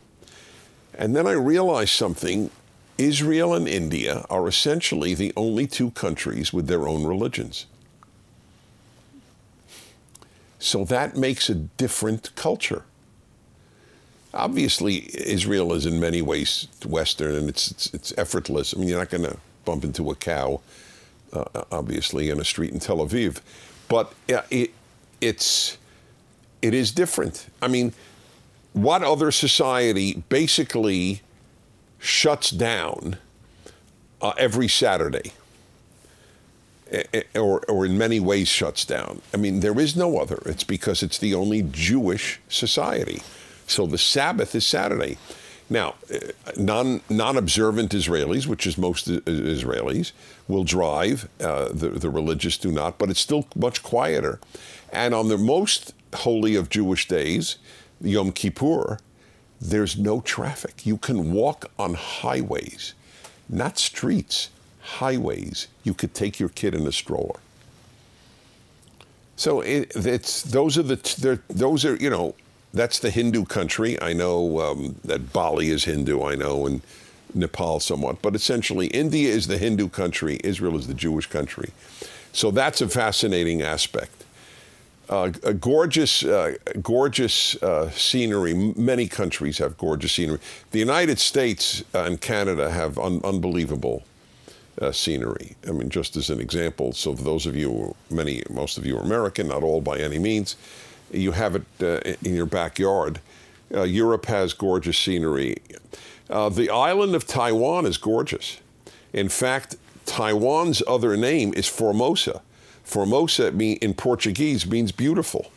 And 0.93 1.15
then 1.15 1.25
I 1.25 1.31
realize 1.31 1.89
something 1.89 2.51
Israel 2.99 3.53
and 3.55 3.67
India 3.67 4.25
are 4.29 4.47
essentially 4.47 5.15
the 5.15 5.33
only 5.35 5.65
two 5.65 5.91
countries 5.91 6.53
with 6.53 6.67
their 6.67 6.87
own 6.87 7.05
religions. 7.05 7.65
So 10.59 10.83
that 10.85 11.15
makes 11.15 11.49
a 11.49 11.55
different 11.55 12.35
culture. 12.35 12.83
Obviously, 14.33 15.09
Israel 15.15 15.73
is 15.73 15.85
in 15.85 15.99
many 15.99 16.21
ways 16.21 16.67
Western 16.85 17.35
and 17.35 17.49
it's, 17.49 17.71
it's, 17.71 17.93
it's 17.93 18.13
effortless. 18.17 18.73
I 18.73 18.79
mean, 18.79 18.89
you're 18.89 18.99
not 18.99 19.09
going 19.09 19.23
to 19.23 19.37
bump 19.65 19.83
into 19.83 20.11
a 20.11 20.15
cow, 20.15 20.61
uh, 21.33 21.63
obviously, 21.71 22.29
in 22.29 22.39
a 22.39 22.45
street 22.45 22.71
in 22.71 22.79
Tel 22.79 22.97
Aviv. 22.97 23.41
But 23.87 24.13
uh, 24.31 24.41
it, 24.51 24.71
it's, 25.19 25.77
it 26.61 26.73
is 26.73 26.91
different. 26.91 27.47
I 27.61 27.67
mean, 27.67 27.93
what 28.73 29.01
other 29.01 29.31
society 29.31 30.23
basically 30.29 31.21
shuts 31.97 32.51
down 32.51 33.17
uh, 34.21 34.33
every 34.37 34.67
Saturday? 34.67 35.33
or, 37.35 37.59
or 37.67 37.85
in 37.85 37.97
many 37.97 38.19
ways 38.19 38.47
shuts 38.47 38.85
down. 38.85 39.21
I 39.33 39.37
mean, 39.37 39.59
there 39.59 39.79
is 39.79 39.95
no 39.95 40.17
other. 40.17 40.41
It's 40.45 40.63
because 40.63 41.03
it's 41.03 41.17
the 41.17 41.35
only 41.35 41.61
Jewish 41.61 42.39
society. 42.49 43.21
So 43.69 43.85
the 43.85 43.97
Sabbath 43.97 44.55
is 44.55 44.65
Saturday. 44.65 45.17
Now, 45.69 45.95
non 46.57 47.01
non 47.09 47.37
observant 47.37 47.91
Israelis, 47.91 48.47
which 48.47 48.65
is 48.65 48.77
most 48.77 49.07
Israelis, 49.07 50.13
will 50.47 50.63
drive. 50.63 51.29
Uh, 51.39 51.69
the 51.71 51.89
the 51.89 52.09
religious 52.09 52.57
do 52.57 52.71
not, 52.71 52.97
but 52.97 53.09
it's 53.09 53.19
still 53.19 53.47
much 53.55 53.83
quieter. 53.83 54.39
And 54.91 55.13
on 55.13 55.27
the 55.27 55.37
most 55.37 55.93
holy 56.13 56.55
of 56.55 56.69
Jewish 56.69 57.07
days, 57.07 57.57
Yom 58.01 58.31
Kippur, 58.31 58.99
there's 59.61 59.97
no 59.97 60.21
traffic. 60.21 60.85
You 60.85 60.97
can 60.97 61.31
walk 61.33 61.69
on 61.77 61.93
highways, 61.93 62.95
not 63.47 63.77
streets 63.77 64.49
highways, 64.79 65.67
you 65.83 65.93
could 65.93 66.13
take 66.13 66.39
your 66.39 66.49
kid 66.49 66.73
in 66.73 66.87
a 66.87 66.91
stroller. 66.91 67.39
So 69.35 69.61
it, 69.61 69.91
it's 69.95 70.41
those 70.43 70.77
are 70.77 70.83
the 70.83 71.39
those 71.47 71.85
are 71.85 71.95
you 71.95 72.09
know 72.09 72.35
that's 72.73 72.99
the 72.99 73.09
Hindu 73.09 73.45
country. 73.45 74.01
I 74.01 74.13
know 74.13 74.59
um, 74.61 74.95
that 75.03 75.33
Bali 75.33 75.69
is 75.69 75.85
Hindu. 75.85 76.23
I 76.23 76.35
know 76.35 76.65
and 76.65 76.81
Nepal 77.33 77.79
somewhat, 77.79 78.21
but 78.21 78.35
essentially 78.35 78.87
India 78.87 79.29
is 79.29 79.47
the 79.47 79.57
Hindu 79.57 79.89
country. 79.89 80.39
Israel 80.43 80.75
is 80.77 80.87
the 80.87 80.93
Jewish 80.93 81.27
country. 81.27 81.71
So 82.31 82.51
that's 82.51 82.81
a 82.81 82.87
fascinating 82.87 83.61
aspect. 83.61 84.25
Uh, 85.09 85.31
a 85.43 85.53
gorgeous, 85.55 86.23
uh, 86.23 86.55
gorgeous 86.83 87.61
uh, 87.63 87.89
scenery. 87.89 88.53
Many 88.53 89.07
countries 89.07 89.57
have 89.57 89.75
gorgeous 89.77 90.11
scenery. 90.11 90.37
The 90.69 90.77
United 90.77 91.17
States 91.17 91.83
and 91.93 92.21
Canada 92.21 92.69
have 92.69 92.99
un- 92.99 93.21
unbelievable 93.23 94.03
uh, 94.79 94.91
scenery. 94.91 95.55
I 95.67 95.71
mean, 95.71 95.89
just 95.89 96.15
as 96.15 96.29
an 96.29 96.39
example, 96.39 96.93
so 96.93 97.15
for 97.15 97.23
those 97.23 97.47
of 97.47 97.55
you, 97.55 97.95
many, 98.11 98.43
most 98.51 98.77
of 98.77 98.85
you 98.85 98.97
are 98.97 99.01
American, 99.01 99.47
not 99.47 99.63
all 99.63 99.81
by 99.81 99.97
any 99.97 100.19
means, 100.19 100.55
you 101.11 101.31
have 101.31 101.55
it 101.55 101.63
uh, 101.81 101.99
in 102.23 102.35
your 102.35 102.45
backyard. 102.45 103.19
Uh, 103.73 103.83
Europe 103.83 104.25
has 104.25 104.53
gorgeous 104.53 104.97
scenery. 104.97 105.57
Uh, 106.29 106.49
the 106.49 106.69
island 106.69 107.15
of 107.15 107.25
Taiwan 107.25 107.85
is 107.85 107.97
gorgeous. 107.97 108.59
In 109.13 109.29
fact, 109.29 109.75
Taiwan's 110.05 110.81
other 110.87 111.15
name 111.17 111.53
is 111.53 111.67
Formosa. 111.67 112.41
Formosa 112.83 113.47
in 113.47 113.93
Portuguese 113.93 114.65
means 114.65 114.91
beautiful. 114.91 115.51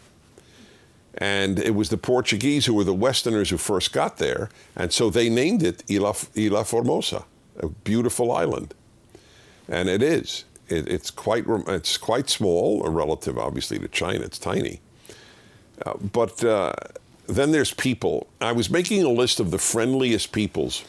And 1.14 1.58
it 1.58 1.74
was 1.74 1.88
the 1.90 1.98
Portuguese 1.98 2.66
who 2.66 2.74
were 2.74 2.84
the 2.84 2.94
Westerners 2.94 3.50
who 3.50 3.58
first 3.58 3.92
got 3.92 4.16
there, 4.16 4.48
and 4.74 4.92
so 4.92 5.10
they 5.10 5.28
named 5.28 5.62
it 5.62 5.82
Ilha 5.88 6.64
Formosa, 6.64 7.24
a 7.58 7.68
beautiful 7.68 8.32
island 8.32 8.74
and 9.68 9.88
it 9.88 10.02
is. 10.02 10.44
It, 10.68 10.88
it's 10.88 11.10
quite 11.10 11.44
it's 11.48 11.96
quite 11.96 12.28
small, 12.28 12.82
relative 12.82 13.38
obviously 13.38 13.78
to 13.78 13.88
China. 13.88 14.24
It's 14.24 14.38
tiny, 14.38 14.80
uh, 15.84 15.94
but 16.12 16.42
uh, 16.44 16.72
then 17.26 17.52
there's 17.52 17.72
people. 17.72 18.26
I 18.40 18.52
was 18.52 18.70
making 18.70 19.02
a 19.04 19.08
list 19.08 19.40
of 19.40 19.50
the 19.50 19.58
friendliest 19.58 20.32
peoples, 20.32 20.84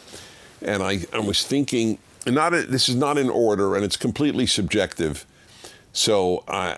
and 0.61 0.83
I, 0.83 1.05
I 1.13 1.19
was 1.19 1.45
thinking 1.45 1.97
not 2.25 2.53
a, 2.53 2.63
this 2.63 2.89
is 2.89 2.95
not 2.95 3.17
in 3.17 3.29
order, 3.29 3.75
and 3.75 3.83
it's 3.83 3.97
completely 3.97 4.45
subjective. 4.45 5.25
So 5.91 6.43
uh, 6.47 6.77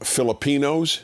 Filipinos 0.00 1.02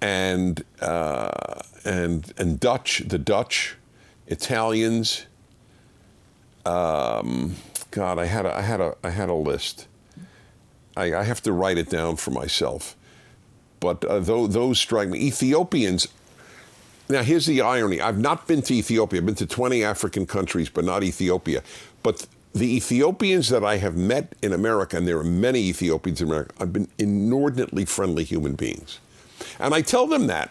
and 0.00 0.64
uh, 0.80 1.60
and 1.84 2.32
and 2.36 2.58
Dutch, 2.60 3.02
the 3.06 3.18
Dutch, 3.18 3.76
Italians. 4.26 5.26
Um, 6.64 7.56
God, 7.90 8.18
I 8.18 8.26
had 8.26 8.46
a, 8.46 8.56
I 8.56 8.62
had 8.62 8.80
a, 8.80 8.96
I 9.02 9.10
had 9.10 9.28
a 9.28 9.34
list. 9.34 9.86
I, 10.96 11.14
I 11.14 11.22
have 11.22 11.42
to 11.42 11.52
write 11.52 11.78
it 11.78 11.88
down 11.88 12.16
for 12.16 12.30
myself. 12.30 12.96
But 13.82 14.04
uh, 14.04 14.20
those, 14.20 14.54
those 14.54 14.78
strike 14.78 15.08
me. 15.08 15.18
Ethiopians. 15.18 16.06
Now, 17.08 17.24
here's 17.24 17.46
the 17.46 17.60
irony. 17.60 18.00
I've 18.00 18.18
not 18.18 18.46
been 18.46 18.62
to 18.62 18.74
Ethiopia. 18.74 19.18
I've 19.18 19.26
been 19.26 19.34
to 19.34 19.46
20 19.46 19.82
African 19.82 20.24
countries, 20.24 20.68
but 20.68 20.84
not 20.84 21.02
Ethiopia. 21.02 21.64
But 22.04 22.26
the 22.54 22.76
Ethiopians 22.76 23.48
that 23.48 23.64
I 23.64 23.78
have 23.78 23.96
met 23.96 24.34
in 24.40 24.52
America, 24.52 24.96
and 24.96 25.08
there 25.08 25.18
are 25.18 25.24
many 25.24 25.58
Ethiopians 25.68 26.20
in 26.20 26.28
America, 26.28 26.54
have 26.60 26.72
been 26.72 26.86
inordinately 26.96 27.84
friendly 27.84 28.22
human 28.22 28.54
beings. 28.54 29.00
And 29.58 29.74
I 29.74 29.80
tell 29.80 30.06
them 30.06 30.28
that. 30.28 30.50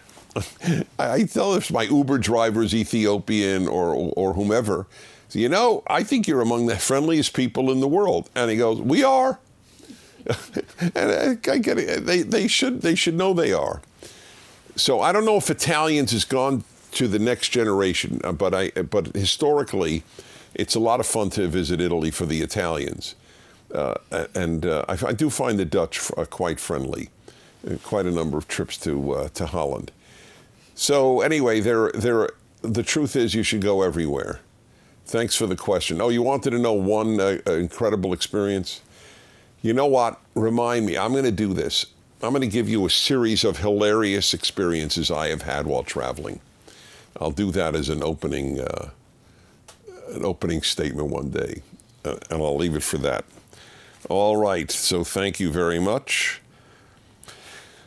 I 0.98 1.22
tell 1.24 1.54
if 1.54 1.72
my 1.72 1.84
Uber 1.84 2.18
driver 2.18 2.62
is 2.62 2.74
Ethiopian 2.74 3.66
or, 3.66 4.12
or 4.14 4.34
whomever, 4.34 4.86
you 5.30 5.48
know, 5.48 5.82
I 5.86 6.02
think 6.02 6.28
you're 6.28 6.42
among 6.42 6.66
the 6.66 6.76
friendliest 6.76 7.32
people 7.32 7.72
in 7.72 7.80
the 7.80 7.88
world. 7.88 8.28
And 8.34 8.50
he 8.50 8.58
goes, 8.58 8.78
we 8.78 9.02
are. 9.02 9.38
and 10.94 11.40
I 11.48 11.58
get 11.58 11.78
it. 11.78 12.06
They, 12.06 12.22
they, 12.22 12.48
should, 12.48 12.82
they 12.82 12.94
should 12.94 13.14
know 13.14 13.32
they 13.34 13.52
are. 13.52 13.82
So 14.76 15.00
I 15.00 15.12
don't 15.12 15.24
know 15.24 15.36
if 15.36 15.50
Italians 15.50 16.12
has 16.12 16.24
gone 16.24 16.64
to 16.92 17.08
the 17.08 17.18
next 17.18 17.48
generation, 17.48 18.20
uh, 18.24 18.32
but, 18.32 18.54
I, 18.54 18.70
but 18.70 19.14
historically, 19.14 20.02
it's 20.54 20.74
a 20.74 20.80
lot 20.80 21.00
of 21.00 21.06
fun 21.06 21.30
to 21.30 21.46
visit 21.48 21.80
Italy 21.80 22.10
for 22.10 22.26
the 22.26 22.42
Italians. 22.42 23.14
Uh, 23.74 23.94
and 24.34 24.66
uh, 24.66 24.84
I, 24.88 24.98
I, 25.06 25.12
do 25.12 25.30
find 25.30 25.58
the 25.58 25.64
Dutch 25.64 26.10
uh, 26.16 26.26
quite 26.26 26.60
friendly. 26.60 27.08
Uh, 27.66 27.76
quite 27.82 28.04
a 28.04 28.10
number 28.10 28.36
of 28.36 28.46
trips 28.46 28.76
to, 28.78 29.12
uh, 29.12 29.28
to 29.30 29.46
Holland. 29.46 29.90
So 30.74 31.22
anyway, 31.22 31.60
there, 31.60 31.90
there, 31.92 32.30
the 32.60 32.82
truth 32.82 33.16
is 33.16 33.34
you 33.34 33.42
should 33.42 33.62
go 33.62 33.82
everywhere. 33.82 34.40
Thanks 35.06 35.34
for 35.34 35.46
the 35.46 35.56
question. 35.56 36.00
Oh, 36.00 36.10
you 36.10 36.22
wanted 36.22 36.50
to 36.50 36.58
know 36.58 36.74
one 36.74 37.18
incredible 37.46 38.12
experience? 38.12 38.82
You 39.62 39.72
know 39.72 39.86
what? 39.86 40.20
Remind 40.34 40.86
me. 40.86 40.98
I'm 40.98 41.12
going 41.12 41.24
to 41.24 41.30
do 41.30 41.54
this. 41.54 41.86
I'm 42.20 42.30
going 42.30 42.42
to 42.42 42.48
give 42.48 42.68
you 42.68 42.84
a 42.84 42.90
series 42.90 43.44
of 43.44 43.58
hilarious 43.58 44.34
experiences 44.34 45.10
I 45.10 45.28
have 45.28 45.42
had 45.42 45.66
while 45.66 45.84
traveling. 45.84 46.40
I'll 47.20 47.30
do 47.30 47.52
that 47.52 47.76
as 47.76 47.88
an 47.88 48.02
opening, 48.02 48.60
uh, 48.60 48.90
an 50.10 50.24
opening 50.24 50.62
statement 50.62 51.08
one 51.10 51.30
day, 51.30 51.62
uh, 52.04 52.16
and 52.30 52.42
I'll 52.42 52.56
leave 52.56 52.74
it 52.74 52.82
for 52.82 52.98
that. 52.98 53.24
All 54.08 54.36
right. 54.36 54.70
So 54.70 55.04
thank 55.04 55.38
you 55.38 55.52
very 55.52 55.78
much. 55.78 56.40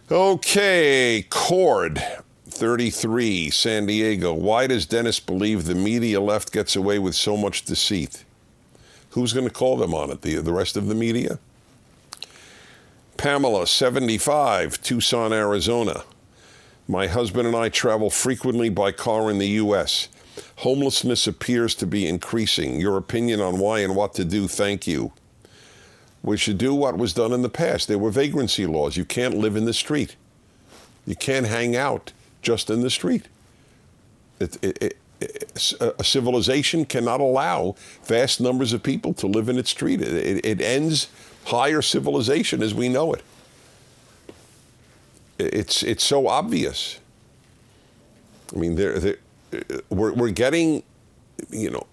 Okay, 0.09 1.25
Cord, 1.29 2.01
33, 2.47 3.49
San 3.49 3.88
Diego. 3.88 4.33
Why 4.33 4.67
does 4.67 4.85
Dennis 4.85 5.19
believe 5.19 5.65
the 5.65 5.75
media 5.75 6.21
left 6.21 6.53
gets 6.53 6.75
away 6.75 6.99
with 6.99 7.15
so 7.15 7.35
much 7.35 7.65
deceit? 7.65 8.23
Who's 9.11 9.33
going 9.33 9.47
to 9.47 9.53
call 9.53 9.77
them 9.77 9.93
on 9.93 10.11
it? 10.11 10.21
The, 10.21 10.35
the 10.35 10.53
rest 10.53 10.77
of 10.77 10.88
the 10.88 10.95
media? 10.95 11.39
Pamela, 13.17 13.65
75, 13.65 14.82
Tucson, 14.82 15.34
Arizona. 15.34 16.04
My 16.88 17.08
husband 17.08 17.47
and 17.47 17.56
I 17.56 17.69
travel 17.69 18.10
frequently 18.10 18.69
by 18.69 18.91
car 18.91 19.32
in 19.32 19.39
the 19.39 19.47
U.S. 19.47 20.10
Homelessness 20.58 21.25
appears 21.25 21.73
to 21.75 21.88
be 21.88 22.08
increasing. 22.08 22.80
Your 22.80 22.97
opinion 22.97 23.41
on 23.41 23.58
why 23.58 23.80
and 23.80 23.95
what 23.95 24.13
to 24.15 24.25
do? 24.25 24.47
Thank 24.47 24.86
you. 24.86 25.13
We 26.21 26.38
should 26.38 26.58
do 26.58 26.73
what 26.73 26.97
was 26.97 27.13
done 27.13 27.32
in 27.32 27.41
the 27.41 27.49
past. 27.49 27.88
There 27.88 27.97
were 27.97 28.12
vagrancy 28.12 28.65
laws. 28.65 28.97
You 28.97 29.06
can't 29.06 29.36
live 29.36 29.56
in 29.56 29.65
the 29.65 29.73
street. 29.73 30.15
You 31.06 31.15
can't 31.15 31.45
hang 31.45 31.75
out 31.75 32.12
just 32.41 32.69
in 32.69 32.82
the 32.82 32.89
street. 32.89 33.28
It, 34.39 34.58
it, 34.63 34.84
it, 34.84 34.97
uh, 35.80 35.91
a 35.97 36.04
civilization 36.04 36.86
cannot 36.86 37.21
allow 37.21 37.75
vast 38.04 38.41
numbers 38.41 38.73
of 38.73 38.84
people 38.84 39.13
to 39.13 39.28
live 39.28 39.49
in 39.49 39.58
its 39.58 39.69
street. 39.69 40.01
It, 40.01 40.62
ends 40.62 41.08
higher 41.45 41.81
civilization 41.81 42.62
as 42.62 42.73
we 42.73 42.89
know 42.89 43.13
it. 43.13 43.23
It's, 45.38 45.84
it's 45.84 46.03
so 46.03 46.27
obvious. 46.27 46.99
I 48.53 48.60
mean, 48.60 48.75
they're, 48.75 48.99
they're, 48.99 49.17
we're, 49.89 50.13
we're 50.13 50.29
getting, 50.29 50.84
you 51.49 51.69
know, 51.69 51.88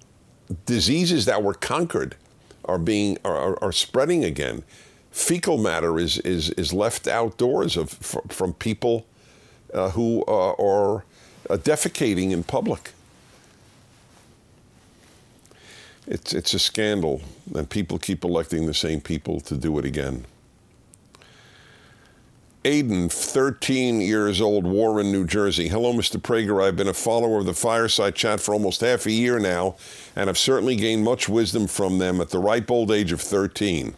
diseases 0.66 1.24
that 1.26 1.42
were 1.42 1.54
conquered 1.54 2.16
are 2.64 2.78
being 2.78 3.18
are, 3.24 3.62
are 3.62 3.72
spreading 3.72 4.24
again. 4.24 4.62
Fecal 5.10 5.58
matter 5.58 5.98
is 5.98 6.18
is 6.18 6.50
is 6.50 6.72
left 6.72 7.06
outdoors 7.06 7.76
of 7.76 7.90
from 7.90 8.54
people 8.54 9.04
uh, 9.74 9.90
who 9.90 10.24
uh, 10.26 10.52
are 10.52 11.04
uh, 11.50 11.56
defecating 11.56 12.30
in 12.30 12.42
public. 12.42 12.92
It's 16.06 16.32
it's 16.32 16.54
a 16.54 16.58
scandal, 16.58 17.22
and 17.54 17.68
people 17.68 17.98
keep 17.98 18.24
electing 18.24 18.66
the 18.66 18.74
same 18.74 19.00
people 19.00 19.40
to 19.40 19.56
do 19.56 19.78
it 19.78 19.84
again. 19.84 20.26
Aiden, 22.64 23.10
13 23.10 24.00
years 24.00 24.40
old, 24.40 24.64
Warren, 24.64 25.10
New 25.10 25.26
Jersey. 25.26 25.66
Hello, 25.66 25.92
Mr. 25.92 26.20
Prager. 26.20 26.62
I've 26.62 26.76
been 26.76 26.86
a 26.86 26.94
follower 26.94 27.40
of 27.40 27.46
the 27.46 27.54
Fireside 27.54 28.14
Chat 28.14 28.40
for 28.40 28.52
almost 28.52 28.82
half 28.82 29.04
a 29.06 29.10
year 29.10 29.40
now, 29.40 29.74
and 30.14 30.30
I've 30.30 30.38
certainly 30.38 30.76
gained 30.76 31.02
much 31.02 31.28
wisdom 31.28 31.66
from 31.66 31.98
them 31.98 32.20
at 32.20 32.30
the 32.30 32.38
ripe 32.38 32.70
old 32.70 32.92
age 32.92 33.10
of 33.10 33.20
13. 33.20 33.96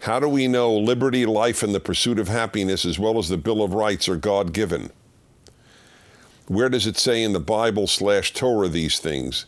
How 0.00 0.20
do 0.20 0.28
we 0.28 0.46
know 0.46 0.76
liberty, 0.76 1.24
life, 1.24 1.62
and 1.62 1.74
the 1.74 1.80
pursuit 1.80 2.18
of 2.18 2.28
happiness, 2.28 2.84
as 2.84 2.98
well 2.98 3.18
as 3.18 3.30
the 3.30 3.38
Bill 3.38 3.62
of 3.62 3.72
Rights, 3.72 4.10
are 4.10 4.16
God 4.16 4.52
given? 4.52 4.90
Where 6.48 6.68
does 6.68 6.86
it 6.86 6.98
say 6.98 7.22
in 7.22 7.32
the 7.32 7.40
Bible 7.40 7.86
slash 7.86 8.34
Torah 8.34 8.68
these 8.68 8.98
things? 8.98 9.46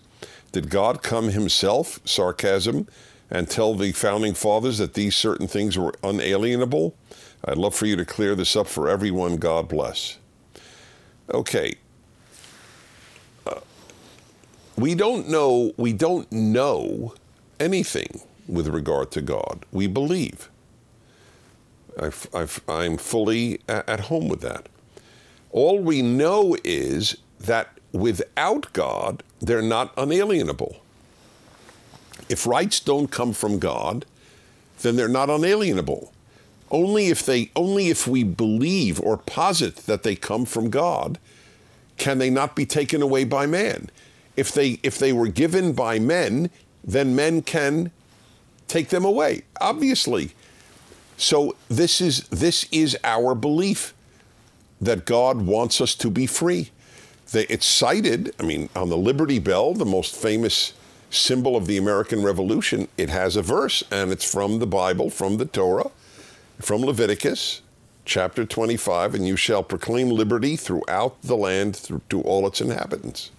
Did 0.53 0.71
God 0.71 1.03
come 1.03 1.29
himself, 1.29 2.01
sarcasm, 2.05 2.89
and 3.31 3.49
tell 3.49 3.75
the 3.75 3.93
founding 3.93 4.35
fathers 4.35 4.79
that 4.79 4.95
these 4.95 5.15
certain 5.15 5.47
things 5.47 5.79
were 5.79 5.95
unalienable? 6.03 6.97
I'd 7.45 7.57
love 7.57 7.75
for 7.75 7.87
you 7.87 7.97
to 7.97 8.05
clear 8.05 8.35
this 8.35 8.57
up 8.57 8.67
for 8.67 8.89
everyone. 8.89 9.37
God 9.37 9.69
bless. 9.69 10.19
Okay. 11.33 11.75
Uh, 13.47 13.61
we 14.77 14.95
don't 14.95 15.29
know, 15.29 15.73
we 15.77 15.93
don't 15.93 16.31
know 16.33 17.15
anything 17.61 18.21
with 18.49 18.67
regard 18.67 19.13
to 19.13 19.23
God. 19.23 19.65
We 19.71 19.87
believe. 19.87 20.51
i 21.99 22.11
am 22.69 22.97
fully 22.97 23.61
at 23.69 24.01
home 24.01 24.29
with 24.29 24.41
that. 24.41 24.69
All 25.53 25.79
we 25.79 26.03
know 26.03 26.57
is 26.65 27.17
that 27.41 27.80
without 27.93 28.73
God, 28.73 29.23
they're 29.41 29.63
not 29.63 29.93
unalienable. 29.97 30.81
If 32.29 32.47
rights 32.47 32.81
don't 32.81 33.11
come 33.11 33.33
from 33.33 33.59
God, 33.59 34.07
then 34.83 34.97
they're 34.97 35.09
not 35.09 35.31
unalienable. 35.31 36.13
Only 36.71 37.09
if 37.09 37.27
they 37.27 37.51
only 37.57 37.89
if 37.89 38.07
we 38.07 38.23
believe 38.23 39.01
or 39.01 39.17
posit 39.17 39.77
that 39.87 40.05
they 40.05 40.15
come 40.15 40.45
from 40.45 40.71
God 40.71 41.19
can 41.97 42.19
they 42.19 42.31
not 42.31 42.57
be 42.57 42.65
taken 42.65 43.03
away 43.03 43.25
by 43.25 43.47
man. 43.47 43.91
If 44.37 44.53
they 44.53 44.79
if 44.83 44.99
they 44.99 45.13
were 45.13 45.29
given 45.29 45.73
by 45.73 45.99
men, 45.99 46.51
then 46.85 47.17
men 47.17 47.43
can 47.43 47.91
take 48.69 48.89
them 48.89 49.05
away. 49.05 49.43
Obviously. 49.61 50.33
So 51.17 51.57
this 51.69 52.01
is 52.01 52.23
this 52.29 52.67
is 52.71 52.97
our 53.05 53.35
belief 53.35 53.93
that 54.81 55.05
God 55.05 55.43
wants 55.43 55.81
us 55.81 55.95
to 55.97 56.11
be 56.11 56.27
free. 56.27 56.71
It's 57.33 57.67
cited, 57.67 58.35
I 58.41 58.43
mean, 58.43 58.69
on 58.75 58.89
the 58.89 58.97
Liberty 58.97 59.39
Bell, 59.39 59.75
the 59.75 59.85
most 59.85 60.17
famous 60.17 60.73
symbol 61.11 61.57
of 61.57 61.67
the 61.67 61.77
American 61.77 62.23
Revolution, 62.23 62.89
it 62.97 63.09
has 63.09 63.37
a 63.37 63.43
verse, 63.43 63.85
and 63.91 64.11
it's 64.11 64.31
from 64.31 64.59
the 64.59 64.67
Bible, 64.67 65.11
from 65.11 65.37
the 65.37 65.47
Torah 65.47 65.91
from 66.61 66.83
Leviticus 66.83 67.63
chapter 68.05 68.45
25, 68.45 69.15
and 69.15 69.27
you 69.27 69.37
shall 69.37 69.63
proclaim 69.63 70.09
liberty 70.09 70.57
throughout 70.57 71.21
the 71.23 71.37
land 71.37 71.89
to 72.09 72.21
all 72.23 72.47
its 72.47 72.61
inhabitants. 72.61 73.31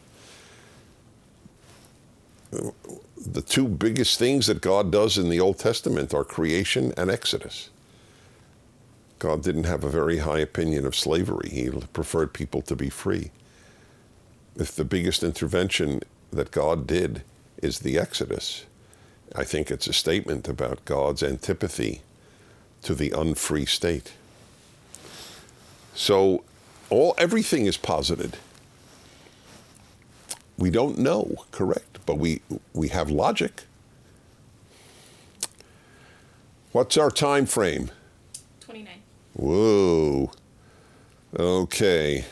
The 2.51 3.41
two 3.41 3.67
biggest 3.67 4.17
things 4.17 4.47
that 4.47 4.61
God 4.61 4.91
does 4.91 5.17
in 5.17 5.29
the 5.29 5.39
Old 5.39 5.59
Testament 5.59 6.13
are 6.13 6.23
creation 6.23 6.93
and 6.97 7.11
Exodus. 7.11 7.69
God 9.19 9.43
didn't 9.43 9.65
have 9.65 9.83
a 9.83 9.89
very 9.89 10.19
high 10.19 10.39
opinion 10.39 10.85
of 10.85 10.95
slavery. 10.95 11.49
He 11.49 11.69
preferred 11.93 12.33
people 12.33 12.61
to 12.63 12.75
be 12.75 12.89
free. 12.89 13.31
If 14.55 14.75
the 14.75 14.85
biggest 14.85 15.23
intervention 15.23 16.01
that 16.31 16.51
God 16.51 16.85
did 16.87 17.23
is 17.61 17.79
the 17.79 17.97
Exodus, 17.97 18.65
I 19.35 19.43
think 19.43 19.71
it's 19.71 19.87
a 19.87 19.93
statement 19.93 20.47
about 20.47 20.83
God's 20.85 21.23
antipathy 21.23 22.01
to 22.83 22.95
the 22.95 23.11
unfree 23.11 23.65
state. 23.65 24.13
So 25.93 26.43
all 26.89 27.15
everything 27.17 27.65
is 27.65 27.77
posited. 27.77 28.37
We 30.57 30.69
don't 30.69 30.97
know, 30.97 31.45
correct, 31.51 31.99
but 32.05 32.17
we 32.17 32.41
we 32.73 32.89
have 32.89 33.09
logic. 33.09 33.63
What's 36.71 36.97
our 36.97 37.09
time 37.09 37.45
frame? 37.45 37.91
29. 38.61 39.01
Whoa. 39.33 40.31
Okay. 41.37 42.25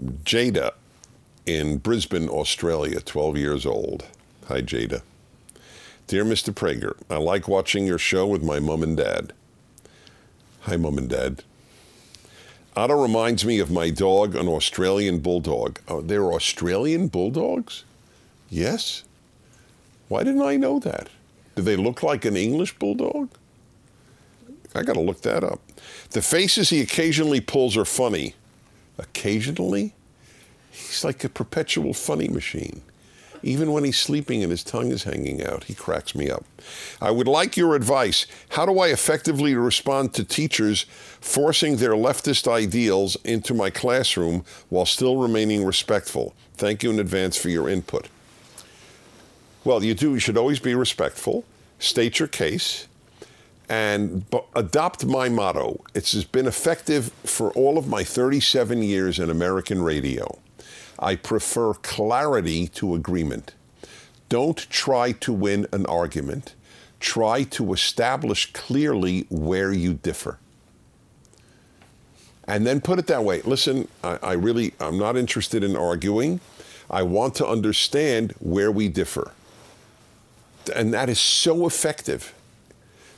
Jada 0.00 0.72
in 1.46 1.78
Brisbane, 1.78 2.28
Australia, 2.28 3.00
12 3.00 3.36
years 3.36 3.66
old. 3.66 4.04
Hi, 4.48 4.60
Jada. 4.60 5.02
Dear 6.06 6.24
Mr. 6.24 6.52
Prager, 6.52 6.96
I 7.10 7.16
like 7.16 7.48
watching 7.48 7.86
your 7.86 7.98
show 7.98 8.26
with 8.26 8.42
my 8.42 8.60
mom 8.60 8.82
and 8.82 8.96
dad. 8.96 9.32
Hi, 10.60 10.76
mom 10.76 10.98
and 10.98 11.08
dad. 11.08 11.42
Otto 12.76 13.00
reminds 13.00 13.44
me 13.44 13.58
of 13.58 13.70
my 13.70 13.90
dog, 13.90 14.34
an 14.34 14.48
Australian 14.48 15.20
bulldog. 15.20 15.80
Oh, 15.88 16.02
they're 16.02 16.32
Australian 16.32 17.08
bulldogs? 17.08 17.84
Yes. 18.50 19.02
Why 20.08 20.22
didn't 20.22 20.42
I 20.42 20.56
know 20.56 20.78
that? 20.80 21.08
Do 21.54 21.62
they 21.62 21.76
look 21.76 22.02
like 22.02 22.24
an 22.24 22.36
English 22.36 22.78
bulldog? 22.78 23.30
I 24.74 24.82
got 24.82 24.92
to 24.92 25.00
look 25.00 25.22
that 25.22 25.42
up. 25.42 25.60
The 26.10 26.20
faces 26.20 26.68
he 26.68 26.82
occasionally 26.82 27.40
pulls 27.40 27.76
are 27.76 27.86
funny. 27.86 28.34
Occasionally? 28.98 29.94
He's 30.70 31.04
like 31.04 31.24
a 31.24 31.28
perpetual 31.28 31.94
funny 31.94 32.28
machine. 32.28 32.82
Even 33.42 33.72
when 33.72 33.84
he's 33.84 33.98
sleeping 33.98 34.42
and 34.42 34.50
his 34.50 34.64
tongue 34.64 34.90
is 34.90 35.04
hanging 35.04 35.44
out, 35.44 35.64
he 35.64 35.74
cracks 35.74 36.14
me 36.14 36.30
up. 36.30 36.44
I 37.00 37.10
would 37.10 37.28
like 37.28 37.56
your 37.56 37.74
advice. 37.76 38.26
How 38.50 38.66
do 38.66 38.78
I 38.78 38.88
effectively 38.88 39.54
respond 39.54 40.14
to 40.14 40.24
teachers 40.24 40.84
forcing 41.20 41.76
their 41.76 41.92
leftist 41.92 42.50
ideals 42.50 43.16
into 43.24 43.54
my 43.54 43.70
classroom 43.70 44.44
while 44.68 44.86
still 44.86 45.16
remaining 45.16 45.64
respectful? 45.64 46.34
Thank 46.54 46.82
you 46.82 46.90
in 46.90 46.98
advance 46.98 47.36
for 47.36 47.48
your 47.48 47.68
input. 47.68 48.08
Well, 49.64 49.84
you 49.84 49.94
do. 49.94 50.14
You 50.14 50.20
should 50.20 50.36
always 50.36 50.60
be 50.60 50.74
respectful, 50.74 51.44
state 51.78 52.18
your 52.18 52.28
case, 52.28 52.88
and 53.68 54.24
adopt 54.54 55.04
my 55.04 55.28
motto. 55.28 55.82
It's 55.94 56.22
been 56.24 56.46
effective 56.46 57.12
for 57.24 57.50
all 57.52 57.78
of 57.78 57.88
my 57.88 58.04
37 58.04 58.82
years 58.82 59.18
in 59.18 59.28
American 59.28 59.82
radio. 59.82 60.38
I 60.98 61.16
prefer 61.16 61.74
clarity 61.74 62.68
to 62.68 62.94
agreement. 62.94 63.54
Don't 64.28 64.58
try 64.70 65.12
to 65.12 65.32
win 65.32 65.66
an 65.72 65.86
argument. 65.86 66.54
Try 67.00 67.42
to 67.44 67.72
establish 67.72 68.52
clearly 68.52 69.26
where 69.28 69.72
you 69.72 69.94
differ. 69.94 70.38
And 72.48 72.66
then 72.66 72.80
put 72.80 72.98
it 72.98 73.08
that 73.08 73.24
way. 73.24 73.42
Listen, 73.42 73.88
I, 74.04 74.18
I 74.22 74.32
really, 74.34 74.72
I'm 74.80 74.98
not 74.98 75.16
interested 75.16 75.64
in 75.64 75.76
arguing. 75.76 76.40
I 76.88 77.02
want 77.02 77.34
to 77.36 77.46
understand 77.46 78.32
where 78.38 78.70
we 78.70 78.88
differ. 78.88 79.32
And 80.74 80.94
that 80.94 81.08
is 81.08 81.20
so 81.20 81.66
effective. 81.66 82.32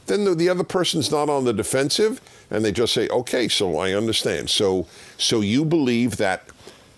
Then 0.08 0.24
the, 0.24 0.34
the 0.34 0.48
other 0.48 0.64
person's 0.64 1.10
not 1.10 1.28
on 1.28 1.44
the 1.44 1.52
defensive 1.52 2.20
and 2.50 2.64
they 2.64 2.72
just 2.72 2.94
say, 2.94 3.08
okay, 3.08 3.46
so 3.46 3.78
I 3.78 3.92
understand. 3.92 4.50
So, 4.50 4.86
so 5.18 5.40
you 5.40 5.64
believe 5.64 6.16
that 6.16 6.48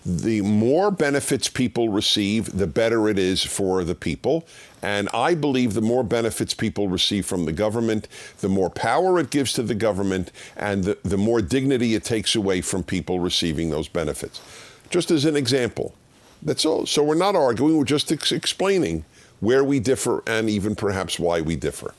the 0.06 0.40
more 0.42 0.90
benefits 0.90 1.48
people 1.48 1.90
receive, 1.90 2.56
the 2.56 2.66
better 2.66 3.08
it 3.08 3.18
is 3.18 3.42
for 3.42 3.84
the 3.84 3.94
people. 3.94 4.46
And 4.80 5.08
I 5.12 5.34
believe 5.34 5.74
the 5.74 5.82
more 5.82 6.02
benefits 6.02 6.54
people 6.54 6.88
receive 6.88 7.26
from 7.26 7.44
the 7.44 7.52
government, 7.52 8.08
the 8.40 8.48
more 8.48 8.70
power 8.70 9.18
it 9.18 9.30
gives 9.30 9.52
to 9.54 9.62
the 9.62 9.74
government, 9.74 10.32
and 10.56 10.84
the, 10.84 10.98
the 11.02 11.18
more 11.18 11.42
dignity 11.42 11.94
it 11.94 12.04
takes 12.04 12.34
away 12.34 12.62
from 12.62 12.82
people 12.82 13.20
receiving 13.20 13.68
those 13.68 13.88
benefits. 13.88 14.40
Just 14.88 15.10
as 15.10 15.26
an 15.26 15.36
example. 15.36 15.94
That's 16.42 16.64
all. 16.64 16.86
So 16.86 17.02
we're 17.02 17.14
not 17.16 17.36
arguing, 17.36 17.76
we're 17.76 17.84
just 17.84 18.10
ex- 18.10 18.32
explaining 18.32 19.04
where 19.40 19.62
we 19.62 19.80
differ 19.80 20.22
and 20.26 20.48
even 20.48 20.74
perhaps 20.74 21.18
why 21.18 21.42
we 21.42 21.56
differ 21.56 21.92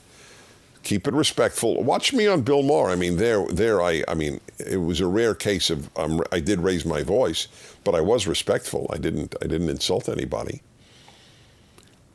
keep 0.84 1.08
it 1.08 1.14
respectful. 1.14 1.84
Watch 1.84 2.14
me 2.14 2.28
on 2.28 2.42
Bill 2.42 2.64
Maher. 2.64 2.90
I 2.90 2.96
mean, 2.96 3.18
there, 3.18 3.46
there. 3.48 3.82
I, 3.82 4.04
I 4.08 4.14
mean, 4.14 4.40
it 4.60 4.78
was 4.78 5.00
a 5.00 5.08
rare 5.08 5.36
case 5.36 5.70
of 5.70 5.90
um, 5.98 6.24
I 6.32 6.40
did 6.40 6.60
raise 6.60 6.86
my 6.86 7.04
voice, 7.04 7.48
but 7.84 7.96
I 7.96 8.02
was 8.02 8.28
respectful. 8.28 8.90
I 8.94 8.98
didn't, 8.98 9.36
I 9.42 9.48
didn't 9.48 9.70
insult 9.70 10.10
anybody, 10.10 10.62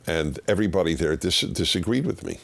and 0.06 0.38
everybody 0.48 0.94
there 0.94 1.16
dis- 1.16 1.40
disagreed 1.40 2.06
with 2.06 2.24
me. 2.24 2.38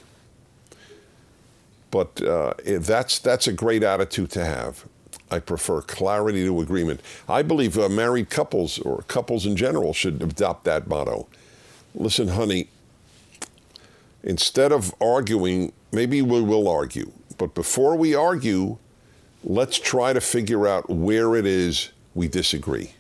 But 1.91 2.23
uh, 2.23 2.55
that's 2.65 3.19
that's 3.19 3.47
a 3.47 3.53
great 3.53 3.83
attitude 3.83 4.31
to 4.31 4.45
have. 4.45 4.87
I 5.31 5.41
prefer 5.41 5.81
clarity 5.81 6.45
to 6.45 6.61
agreement. 6.61 7.01
I 7.29 7.43
believe 7.43 7.79
uh, 7.79 7.89
married 7.89 8.29
couples 8.31 8.79
or 8.79 9.03
couples 9.09 9.47
in 9.47 9.57
general 9.57 9.95
should 9.95 10.23
adopt 10.23 10.65
that 10.65 10.87
motto. 10.87 11.27
Listen, 11.95 12.29
honey, 12.29 12.69
instead 14.23 14.73
of 14.73 14.95
arguing, 15.01 15.73
maybe 15.91 16.23
we 16.23 16.41
will 16.41 16.69
argue, 16.69 17.11
but 17.39 17.55
before 17.55 17.97
we 17.97 18.15
argue, 18.15 18.79
let's 19.45 19.79
try 19.79 20.13
to 20.13 20.21
figure 20.21 20.67
out 20.67 20.89
where 20.89 21.35
it 21.37 21.47
is 21.47 21.91
we 22.15 22.29
disagree. 22.29 22.93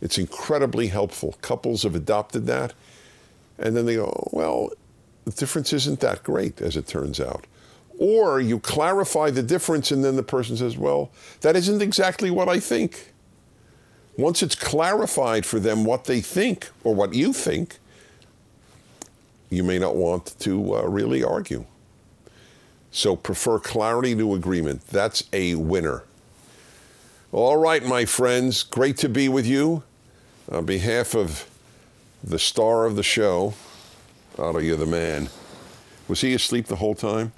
It's 0.00 0.18
incredibly 0.18 0.88
helpful. 0.88 1.36
Couples 1.42 1.82
have 1.82 1.94
adopted 1.94 2.46
that, 2.46 2.72
and 3.58 3.76
then 3.76 3.86
they 3.86 3.96
go, 3.96 4.28
well, 4.32 4.70
the 5.24 5.32
difference 5.32 5.72
isn't 5.72 6.00
that 6.00 6.22
great, 6.22 6.60
as 6.60 6.76
it 6.76 6.86
turns 6.86 7.20
out. 7.20 7.46
Or 7.98 8.40
you 8.40 8.58
clarify 8.58 9.30
the 9.30 9.42
difference, 9.42 9.90
and 9.90 10.02
then 10.02 10.16
the 10.16 10.22
person 10.22 10.56
says, 10.56 10.78
well, 10.78 11.10
that 11.42 11.54
isn't 11.54 11.82
exactly 11.82 12.30
what 12.30 12.48
I 12.48 12.58
think. 12.58 13.12
Once 14.16 14.42
it's 14.42 14.54
clarified 14.54 15.44
for 15.44 15.60
them 15.60 15.84
what 15.84 16.04
they 16.04 16.20
think 16.20 16.70
or 16.82 16.94
what 16.94 17.12
you 17.12 17.32
think, 17.32 17.78
you 19.50 19.64
may 19.64 19.78
not 19.78 19.96
want 19.96 20.38
to 20.40 20.76
uh, 20.76 20.82
really 20.82 21.22
argue. 21.22 21.66
So 22.92 23.16
prefer 23.16 23.58
clarity 23.58 24.16
to 24.16 24.34
agreement. 24.34 24.86
That's 24.86 25.24
a 25.32 25.56
winner. 25.56 26.04
All 27.32 27.56
right, 27.56 27.84
my 27.84 28.04
friends, 28.04 28.62
great 28.62 28.96
to 28.98 29.08
be 29.08 29.28
with 29.28 29.46
you. 29.46 29.82
On 30.50 30.64
behalf 30.64 31.14
of 31.14 31.48
the 32.24 32.38
star 32.38 32.86
of 32.86 32.96
the 32.96 33.02
show, 33.02 33.54
Otto, 34.38 34.58
you're 34.58 34.76
the 34.76 34.86
man. 34.86 35.28
Was 36.08 36.20
he 36.20 36.34
asleep 36.34 36.66
the 36.66 36.76
whole 36.76 36.94
time? 36.94 37.32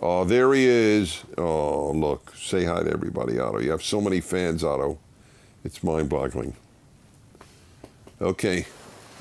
Oh, 0.00 0.24
there 0.24 0.52
he 0.52 0.66
is. 0.66 1.24
Oh, 1.38 1.92
look. 1.92 2.34
Say 2.36 2.64
hi 2.64 2.82
to 2.82 2.90
everybody, 2.90 3.38
Otto. 3.38 3.60
You 3.60 3.70
have 3.70 3.82
so 3.82 4.00
many 4.00 4.20
fans, 4.20 4.62
Otto. 4.62 4.98
It's 5.64 5.82
mind 5.82 6.08
boggling. 6.08 6.54
Okay. 8.20 8.66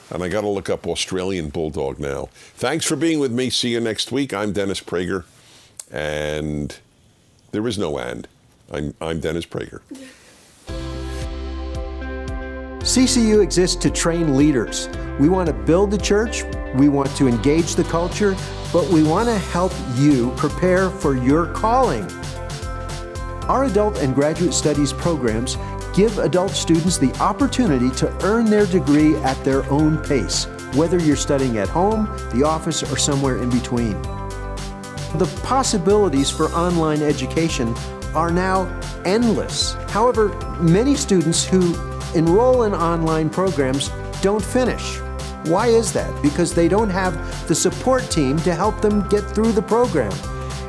And 0.10 0.24
I 0.24 0.30
got 0.30 0.42
to 0.42 0.48
look 0.48 0.70
up 0.70 0.88
Australian 0.88 1.50
Bulldog 1.50 2.00
now. 2.00 2.30
Thanks 2.56 2.86
for 2.86 2.96
being 2.96 3.20
with 3.20 3.32
me. 3.32 3.50
See 3.50 3.70
you 3.70 3.80
next 3.80 4.12
week. 4.12 4.34
I'm 4.34 4.54
Dennis 4.54 4.80
Prager. 4.80 5.26
And 5.92 6.78
there 7.52 7.68
is 7.68 7.78
no 7.78 7.98
and. 7.98 8.28
I'm, 8.72 8.94
I'm 9.02 9.20
Dennis 9.20 9.46
Prager. 9.46 9.82
CCU 12.80 13.44
exists 13.44 13.76
to 13.78 13.90
train 13.90 14.38
leaders. 14.38 14.88
We 15.20 15.28
want 15.28 15.48
to 15.48 15.54
build 15.54 15.92
the 15.92 15.98
church, 15.98 16.44
we 16.76 16.88
want 16.88 17.14
to 17.18 17.28
engage 17.28 17.76
the 17.76 17.84
culture, 17.84 18.36
but 18.72 18.88
we 18.88 19.04
want 19.04 19.28
to 19.28 19.38
help 19.38 19.74
you 19.96 20.32
prepare 20.38 20.90
for 20.90 21.18
your 21.18 21.48
calling. 21.54 22.10
Our 23.50 23.66
adult 23.66 23.98
and 23.98 24.16
graduate 24.16 24.54
studies 24.54 24.94
programs 24.94 25.58
give 25.98 26.20
adult 26.20 26.52
students 26.52 27.00
the 27.00 27.12
opportunity 27.20 27.90
to 27.90 28.08
earn 28.24 28.46
their 28.46 28.68
degree 28.68 29.16
at 29.16 29.44
their 29.44 29.68
own 29.72 29.98
pace, 30.04 30.46
whether 30.76 31.00
you're 31.00 31.16
studying 31.16 31.58
at 31.58 31.68
home, 31.68 32.06
the 32.36 32.44
office, 32.44 32.84
or 32.84 32.98
somewhere 32.98 33.38
in 33.38 33.50
between. 33.50 34.00
The 35.18 35.40
possibilities 35.42 36.30
for 36.30 36.50
online 36.50 37.02
education 37.02 37.74
are 38.14 38.30
now 38.30 38.66
endless. 39.06 39.74
However, 39.90 40.30
many 40.62 40.94
students 40.94 41.44
who 41.44 41.74
enroll 42.14 42.64
in 42.64 42.76
online 42.76 43.32
programs 43.32 43.90
don't 44.22 44.46
finish. 44.46 45.00
Why 45.46 45.66
is 45.70 45.92
that? 45.94 46.22
Because 46.22 46.54
they 46.54 46.68
don't 46.68 46.92
have 46.92 47.48
the 47.48 47.56
support 47.56 48.04
team 48.12 48.38
to 48.42 48.54
help 48.54 48.82
them 48.82 49.10
get 49.10 49.22
through 49.22 49.54
the 49.54 49.64
program. 49.64 50.14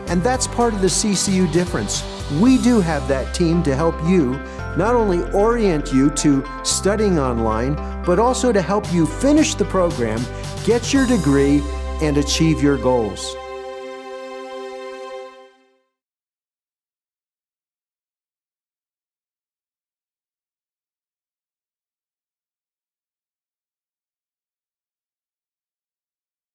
And 0.07 0.23
that's 0.23 0.47
part 0.47 0.73
of 0.73 0.81
the 0.81 0.87
CCU 0.87 1.53
difference. 1.53 2.03
We 2.41 2.57
do 2.57 2.81
have 2.81 3.07
that 3.09 3.35
team 3.35 3.63
to 3.65 3.77
help 3.77 3.95
you 4.07 4.41
not 4.79 4.95
only 4.95 5.29
orient 5.33 5.93
you 5.93 6.09
to 6.11 6.45
studying 6.63 7.19
online, 7.19 7.75
but 8.05 8.21
also 8.21 8.53
to 8.53 8.63
help 8.63 8.91
you 8.93 9.05
finish 9.05 9.55
the 9.57 9.65
program, 9.65 10.25
get 10.65 10.93
your 10.93 11.05
degree, 11.05 11.61
and 12.01 12.17
achieve 12.17 12.63
your 12.63 12.79
goals. 12.79 13.35